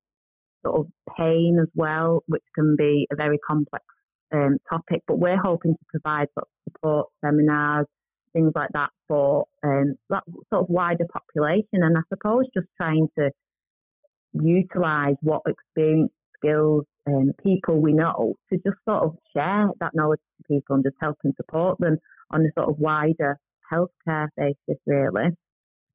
sort 0.65 0.79
of 0.79 0.87
pain 1.17 1.57
as 1.61 1.69
well, 1.75 2.23
which 2.27 2.43
can 2.55 2.75
be 2.77 3.07
a 3.11 3.15
very 3.15 3.37
complex 3.47 3.83
um, 4.33 4.57
topic. 4.69 5.01
But 5.07 5.19
we're 5.19 5.41
hoping 5.41 5.73
to 5.73 5.85
provide 5.89 6.27
sort 6.33 6.47
of 6.47 6.73
support 6.73 7.07
seminars, 7.23 7.85
things 8.33 8.51
like 8.55 8.69
that 8.73 8.89
for 9.07 9.45
um, 9.63 9.95
that 10.09 10.23
sort 10.49 10.63
of 10.63 10.69
wider 10.69 11.05
population. 11.11 11.83
And 11.83 11.97
I 11.97 12.01
suppose 12.09 12.45
just 12.53 12.67
trying 12.77 13.07
to 13.17 13.29
utilise 14.33 15.15
what 15.21 15.41
experience, 15.47 16.11
skills, 16.37 16.85
and 17.05 17.29
um, 17.29 17.35
people 17.43 17.81
we 17.81 17.93
know 17.93 18.35
to 18.49 18.55
just 18.57 18.77
sort 18.87 19.03
of 19.03 19.15
share 19.35 19.67
that 19.79 19.91
knowledge 19.93 20.21
to 20.37 20.53
people 20.53 20.75
and 20.75 20.83
just 20.83 20.95
help 21.01 21.17
and 21.23 21.33
support 21.35 21.77
them 21.79 21.97
on 22.31 22.41
a 22.41 22.49
sort 22.57 22.69
of 22.69 22.79
wider 22.79 23.37
healthcare 23.71 24.27
basis, 24.37 24.81
really. 24.85 25.29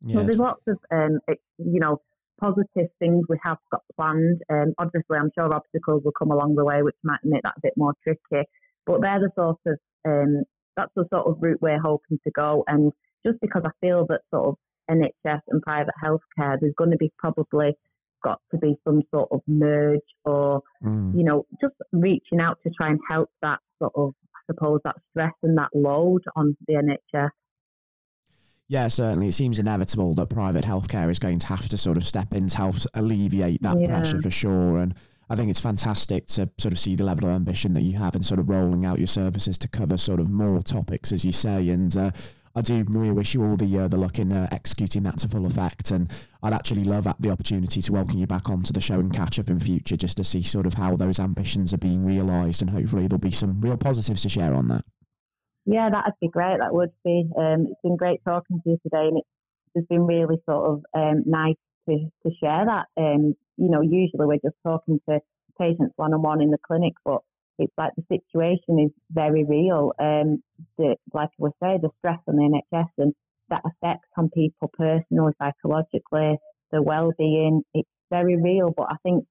Yes. 0.05 0.17
So 0.17 0.25
there's 0.25 0.39
lots 0.39 0.63
of, 0.69 0.79
um, 0.93 1.19
you 1.59 1.81
know, 1.81 2.01
positive 2.41 2.89
things 2.99 3.25
we 3.29 3.37
have 3.45 3.59
got 3.71 3.83
planned. 3.97 4.43
Um, 4.51 4.75
obviously, 4.79 5.19
I'm 5.19 5.31
sure 5.35 5.53
obstacles 5.53 6.03
will 6.05 6.13
come 6.13 6.31
along 6.31 6.55
the 6.55 6.65
way, 6.65 6.83
which 6.83 6.97
might 7.03 7.21
make 7.25 7.43
that 7.43 7.55
a 7.57 7.61
bit 7.63 7.75
more 7.77 7.95
tricky. 8.03 8.49
But 8.87 9.01
they're 9.01 9.21
the 9.21 9.31
sort 9.35 9.59
of 9.67 9.79
um, 10.07 10.43
that's 10.77 10.93
the 10.95 11.05
sort 11.13 11.27
of 11.27 11.37
route 11.41 11.61
we're 11.61 11.81
hoping 11.81 12.19
to 12.25 12.31
go. 12.31 12.65
And 12.67 12.93
just 13.27 13.41
because 13.41 13.63
I 13.65 13.71
feel 13.81 14.07
that 14.09 14.21
sort 14.33 14.49
of 14.49 14.55
NHS 14.91 15.41
and 15.49 15.61
private 15.63 15.95
healthcare, 16.03 16.57
there's 16.61 16.75
going 16.79 16.93
to 16.93 16.97
be 16.97 17.13
probably 17.19 17.77
got 18.23 18.41
to 18.53 18.59
be 18.59 18.77
some 18.85 19.03
sort 19.13 19.29
of 19.31 19.41
merge 19.47 20.01
or, 20.25 20.63
mm. 20.83 21.17
you 21.17 21.25
know, 21.25 21.47
just 21.61 21.75
reaching 21.93 22.41
out 22.41 22.59
to 22.63 22.71
try 22.71 22.89
and 22.91 23.01
help 23.09 23.31
that 23.43 23.59
sort 23.79 23.93
of, 23.97 24.15
I 24.35 24.53
suppose, 24.53 24.81
that 24.85 24.97
stress 25.11 25.35
and 25.43 25.59
that 25.59 25.71
load 25.75 26.23
on 26.37 26.57
the 26.67 26.75
NHS. 26.75 27.31
Yeah, 28.69 28.89
certainly. 28.89 29.29
It 29.29 29.33
seems 29.33 29.59
inevitable 29.59 30.15
that 30.15 30.29
private 30.29 30.65
healthcare 30.65 31.11
is 31.11 31.19
going 31.19 31.39
to 31.39 31.47
have 31.47 31.69
to 31.71 31.79
sort 31.79 31.97
of 31.97 32.07
step 32.07 32.35
in 32.35 32.49
to 32.49 32.57
help 32.57 32.77
alleviate 32.95 33.63
that 33.63 33.81
yeah. 33.81 33.87
pressure 33.87 34.21
for 34.21 34.31
sure. 34.31 34.79
And 34.79 34.95
I 35.31 35.37
think 35.37 35.51
it's 35.51 35.61
fantastic 35.61 36.27
to 36.29 36.51
sort 36.59 36.73
of 36.73 36.79
see 36.79 36.95
the 36.95 37.05
level 37.05 37.29
of 37.29 37.35
ambition 37.35 37.73
that 37.75 37.83
you 37.83 37.97
have 37.97 38.15
in 38.15 38.23
sort 38.23 38.41
of 38.41 38.51
rolling 38.51 38.85
out 38.85 38.99
your 38.99 39.07
services 39.07 39.57
to 39.59 39.69
cover 39.69 39.97
sort 39.97 40.21
of 40.21 40.31
more 40.31 40.61
topics, 40.61 41.13
as 41.13 41.25
you 41.25 41.33
say. 41.33 41.71
And 41.71 41.97
uh, 41.97 42.11
I 42.55 42.61
do, 42.61 42.85
Maria, 42.85 43.15
wish 43.15 43.33
you 43.33 43.43
all 43.43 43.57
the 43.57 43.79
uh, 43.79 43.89
the 43.89 43.97
luck 43.97 44.19
in 44.19 44.33
uh, 44.33 44.49
executing 44.51 45.03
that 45.05 45.19
to 45.21 45.29
full 45.29 45.47
effect. 45.47 45.91
And 45.91 46.11
I'd 46.43 46.53
actually 46.53 46.85
love 46.85 47.09
the 47.21 47.31
opportunity 47.31 47.81
to 47.81 47.93
welcome 47.93 48.19
you 48.19 48.27
back 48.27 48.51
onto 48.51 48.75
the 48.75 48.81
show 48.81 49.01
and 49.01 49.15
catch 49.15 49.39
up 49.39 49.49
in 49.49 49.61
future, 49.61 49.97
just 49.97 50.19
to 50.19 50.25
see 50.25 50.43
sort 50.43 50.67
of 50.67 50.75
how 50.75 50.95
those 50.95 51.19
ambitions 51.19 51.73
are 51.73 51.79
being 51.79 52.05
realised, 52.05 52.61
and 52.61 52.71
hopefully 52.71 53.07
there'll 53.07 53.19
be 53.19 53.31
some 53.31 53.63
real 53.63 53.79
positives 53.79 54.21
to 54.23 54.29
share 54.29 54.53
on 54.53 54.69
that. 54.69 54.85
Yeah, 55.71 55.91
that'd 55.91 56.15
be 56.19 56.29
great. 56.29 56.59
That 56.61 56.73
would 56.73 56.93
be. 57.05 57.29
Um, 57.37 57.67
it's 57.69 57.81
been 57.83 57.99
great 57.99 58.21
talking 58.25 58.59
to 58.65 58.71
you 58.71 58.79
today, 58.83 59.09
and 59.09 59.21
it's 59.75 59.87
been 59.89 60.07
really 60.07 60.37
sort 60.49 60.65
of 60.71 60.83
um, 60.95 61.25
nice 61.27 61.61
to, 61.87 61.99
to 62.25 62.31
share 62.43 62.65
that. 62.65 62.87
Um, 62.97 63.35
you 63.59 63.69
know, 63.69 63.83
usually 63.83 64.25
we're 64.25 64.37
just 64.37 64.57
talking 64.67 64.99
to 65.11 65.21
patients 65.61 65.93
one 65.97 66.15
on 66.15 66.23
one 66.23 66.41
in 66.41 66.51
the 66.51 66.59
clinic, 66.67 66.95
but 67.05 67.19
it's 67.59 67.73
like 67.77 67.93
the 67.97 68.05
situation 68.09 68.83
is 68.83 68.93
very 69.11 69.45
real. 69.45 69.93
Um, 70.01 70.43
the, 70.79 70.97
like 71.13 71.29
we 71.37 71.51
say, 71.63 71.77
the 71.83 71.91
stress 71.99 72.21
on 72.27 72.37
the 72.37 72.63
NHS 72.73 72.89
and 72.97 73.13
that 73.51 73.61
effects 73.67 74.09
on 74.17 74.31
people 74.31 74.71
personally, 74.73 75.35
psychologically, 75.39 76.39
their 76.71 76.83
well-being. 76.83 77.61
It's 77.75 77.91
very 78.11 78.41
real, 78.41 78.73
but 78.75 78.87
I 78.91 78.97
think 79.03 79.27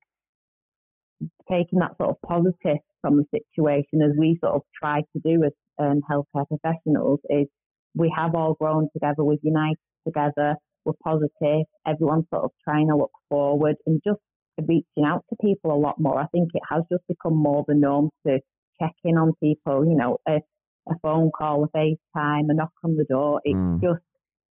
taking 1.50 1.80
that 1.80 1.98
sort 1.98 2.12
of 2.12 2.22
positive 2.22 2.78
from 3.02 3.18
the 3.18 3.26
situation, 3.32 4.04
as 4.04 4.12
we 4.16 4.38
sort 4.40 4.54
of 4.54 4.62
try 4.80 5.02
to 5.02 5.20
do 5.24 5.44
as 5.44 5.52
um, 5.80 6.02
healthcare 6.10 6.48
professionals, 6.48 7.20
is 7.30 7.48
we 7.96 8.14
have 8.16 8.36
all 8.36 8.56
grown 8.60 8.90
together, 8.94 9.24
we've 9.24 9.40
united 9.44 9.78
together, 10.06 10.56
we're 10.86 10.94
positive, 11.04 11.66
everyone's 11.86 12.26
sort 12.34 12.44
of 12.46 12.52
trying 12.64 12.88
to 12.88 12.96
look 12.96 13.12
forward 13.30 13.76
and 13.86 14.02
just 14.06 14.20
reaching 14.68 15.06
out 15.06 15.24
to 15.30 15.36
people 15.42 15.72
a 15.72 15.78
lot 15.78 16.00
more. 16.00 16.20
I 16.20 16.28
think 16.28 16.50
it 16.54 16.64
has 16.70 16.84
just 16.92 17.04
become 17.08 17.36
more 17.36 17.64
the 17.68 17.76
norm 17.76 18.10
to 18.26 18.40
check 18.82 18.94
in 19.04 19.18
on 19.18 19.34
people, 19.42 19.86
you 19.86 19.96
know, 19.96 20.18
a, 20.28 20.40
a 20.90 20.96
phone 21.02 21.32
call, 21.38 21.64
a 21.64 21.78
FaceTime, 21.78 22.46
a 22.50 22.54
knock 22.54 22.72
on 22.84 22.96
the 22.96 23.06
door. 23.06 23.42
It 23.44 23.56
mm. 23.56 23.82
just 23.82 24.02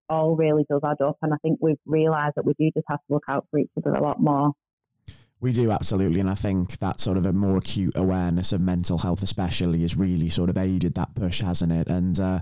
all 0.10 0.36
really 0.36 0.66
does 0.70 0.82
add 0.86 1.04
up. 1.04 1.18
And 1.22 1.34
I 1.34 1.38
think 1.42 1.60
we've 1.62 1.76
realised 1.86 2.34
that 2.36 2.46
we 2.46 2.54
do 2.60 2.70
just 2.76 2.86
have 2.90 3.00
to 3.00 3.14
look 3.14 3.24
out 3.30 3.48
for 3.50 3.60
each 3.60 3.72
other 3.78 3.96
a 3.96 4.04
lot 4.04 4.20
more. 4.20 4.52
We 5.46 5.54
do 5.54 5.70
absolutely, 5.70 6.20
and 6.20 6.28
I 6.28 6.34
think 6.34 6.80
that 6.80 7.00
sort 7.00 7.18
of 7.18 7.28
a 7.28 7.32
more 7.32 7.58
acute 7.58 7.96
awareness 7.96 8.52
of 8.52 8.62
mental 8.62 8.98
health, 8.98 9.22
especially, 9.22 9.82
has 9.82 9.96
really 9.96 10.28
sort 10.28 10.50
of 10.50 10.58
aided 10.58 10.96
that 10.96 11.14
push, 11.14 11.40
hasn't 11.40 11.72
it? 11.72 11.88
And 11.88 12.20
uh, 12.20 12.40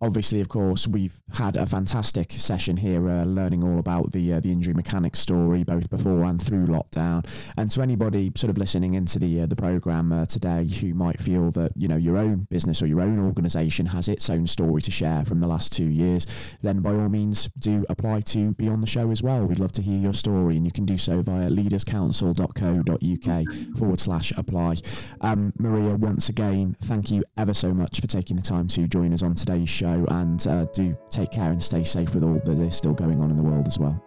obviously, 0.00 0.40
of 0.40 0.48
course, 0.48 0.86
we've 0.86 1.20
had 1.32 1.56
a 1.56 1.66
fantastic 1.66 2.34
session 2.38 2.76
here, 2.76 3.08
uh, 3.08 3.24
learning 3.24 3.64
all 3.64 3.78
about 3.78 4.12
the 4.12 4.34
uh, 4.34 4.40
the 4.40 4.52
injury 4.52 4.74
mechanics 4.74 5.20
story, 5.20 5.64
both 5.64 5.88
before 5.90 6.24
and 6.24 6.42
through 6.42 6.66
lockdown. 6.66 7.26
And 7.56 7.70
to 7.72 7.82
anybody 7.82 8.32
sort 8.36 8.50
of 8.50 8.58
listening 8.58 8.94
into 8.94 9.18
the 9.18 9.42
uh, 9.42 9.46
the 9.46 9.56
program 9.56 10.12
uh, 10.12 10.26
today 10.26 10.66
who 10.66 10.94
might 10.94 11.20
feel 11.20 11.50
that 11.52 11.72
you 11.76 11.88
know 11.88 11.96
your 11.96 12.16
own 12.16 12.46
business 12.50 12.82
or 12.82 12.86
your 12.86 13.00
own 13.00 13.18
organisation 13.18 13.86
has 13.86 14.08
its 14.08 14.28
own 14.28 14.46
story 14.46 14.82
to 14.82 14.90
share 14.90 15.24
from 15.24 15.40
the 15.40 15.48
last 15.48 15.72
two 15.72 15.86
years, 15.86 16.26
then 16.62 16.80
by 16.80 16.90
all 16.90 17.08
means 17.08 17.48
do 17.58 17.84
apply 17.88 18.20
to 18.20 18.52
be 18.52 18.68
on 18.68 18.80
the 18.80 18.86
show 18.86 19.10
as 19.10 19.22
well. 19.22 19.46
We'd 19.46 19.58
love 19.58 19.72
to 19.72 19.82
hear 19.82 19.98
your 19.98 20.14
story, 20.14 20.56
and 20.56 20.66
you 20.66 20.72
can 20.72 20.84
do 20.84 20.98
so 20.98 21.22
via 21.22 21.48
leaderscouncil.co.uk 21.48 23.78
forward 23.78 24.00
slash 24.00 24.32
apply. 24.36 24.76
Um, 25.20 25.52
Maria, 25.58 25.96
once 25.96 26.28
again, 26.28 26.76
thank 26.82 27.10
you 27.10 27.24
ever 27.36 27.54
so 27.54 27.74
much 27.74 28.00
for 28.00 28.06
taking 28.06 28.36
the 28.36 28.42
time 28.42 28.68
to 28.68 28.86
join 28.86 29.12
us 29.12 29.22
on 29.22 29.34
today's 29.34 29.68
show 29.68 29.93
show 29.94 30.04
and 30.08 30.46
uh, 30.46 30.64
do 30.66 30.96
take 31.10 31.30
care 31.30 31.50
and 31.50 31.62
stay 31.62 31.84
safe 31.84 32.14
with 32.14 32.24
all 32.24 32.40
that 32.44 32.58
is 32.58 32.76
still 32.76 32.94
going 32.94 33.20
on 33.20 33.30
in 33.30 33.36
the 33.36 33.42
world 33.42 33.66
as 33.66 33.78
well. 33.78 34.00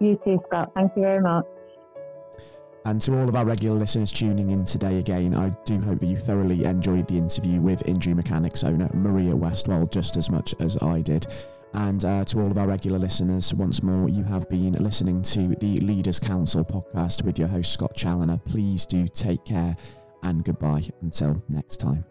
You 0.00 0.18
too, 0.24 0.40
Scott. 0.46 0.72
Thank 0.74 0.92
you 0.96 1.02
very 1.02 1.20
much. 1.20 1.44
And 2.86 3.00
to 3.02 3.18
all 3.18 3.28
of 3.28 3.36
our 3.36 3.44
regular 3.44 3.78
listeners 3.78 4.10
tuning 4.10 4.50
in 4.50 4.64
today 4.64 4.98
again, 4.98 5.34
I 5.34 5.50
do 5.66 5.78
hope 5.80 6.00
that 6.00 6.06
you 6.06 6.16
thoroughly 6.16 6.64
enjoyed 6.64 7.06
the 7.08 7.18
interview 7.18 7.60
with 7.60 7.86
Injury 7.86 8.14
Mechanics 8.14 8.64
owner 8.64 8.88
Maria 8.94 9.34
Westwell 9.34 9.90
just 9.90 10.16
as 10.16 10.30
much 10.30 10.54
as 10.60 10.78
I 10.82 11.02
did. 11.02 11.26
And 11.74 12.04
uh, 12.04 12.24
to 12.24 12.40
all 12.40 12.50
of 12.50 12.56
our 12.56 12.66
regular 12.66 12.98
listeners, 12.98 13.52
once 13.52 13.82
more, 13.82 14.08
you 14.08 14.24
have 14.24 14.48
been 14.48 14.72
listening 14.72 15.22
to 15.22 15.54
the 15.60 15.76
Leaders 15.80 16.18
Council 16.18 16.64
podcast 16.64 17.22
with 17.22 17.38
your 17.38 17.48
host, 17.48 17.72
Scott 17.72 17.94
Challoner. 17.94 18.40
Please 18.46 18.86
do 18.86 19.06
take 19.06 19.44
care 19.44 19.76
and 20.22 20.42
goodbye 20.42 20.88
until 21.02 21.42
next 21.48 21.76
time. 21.76 22.04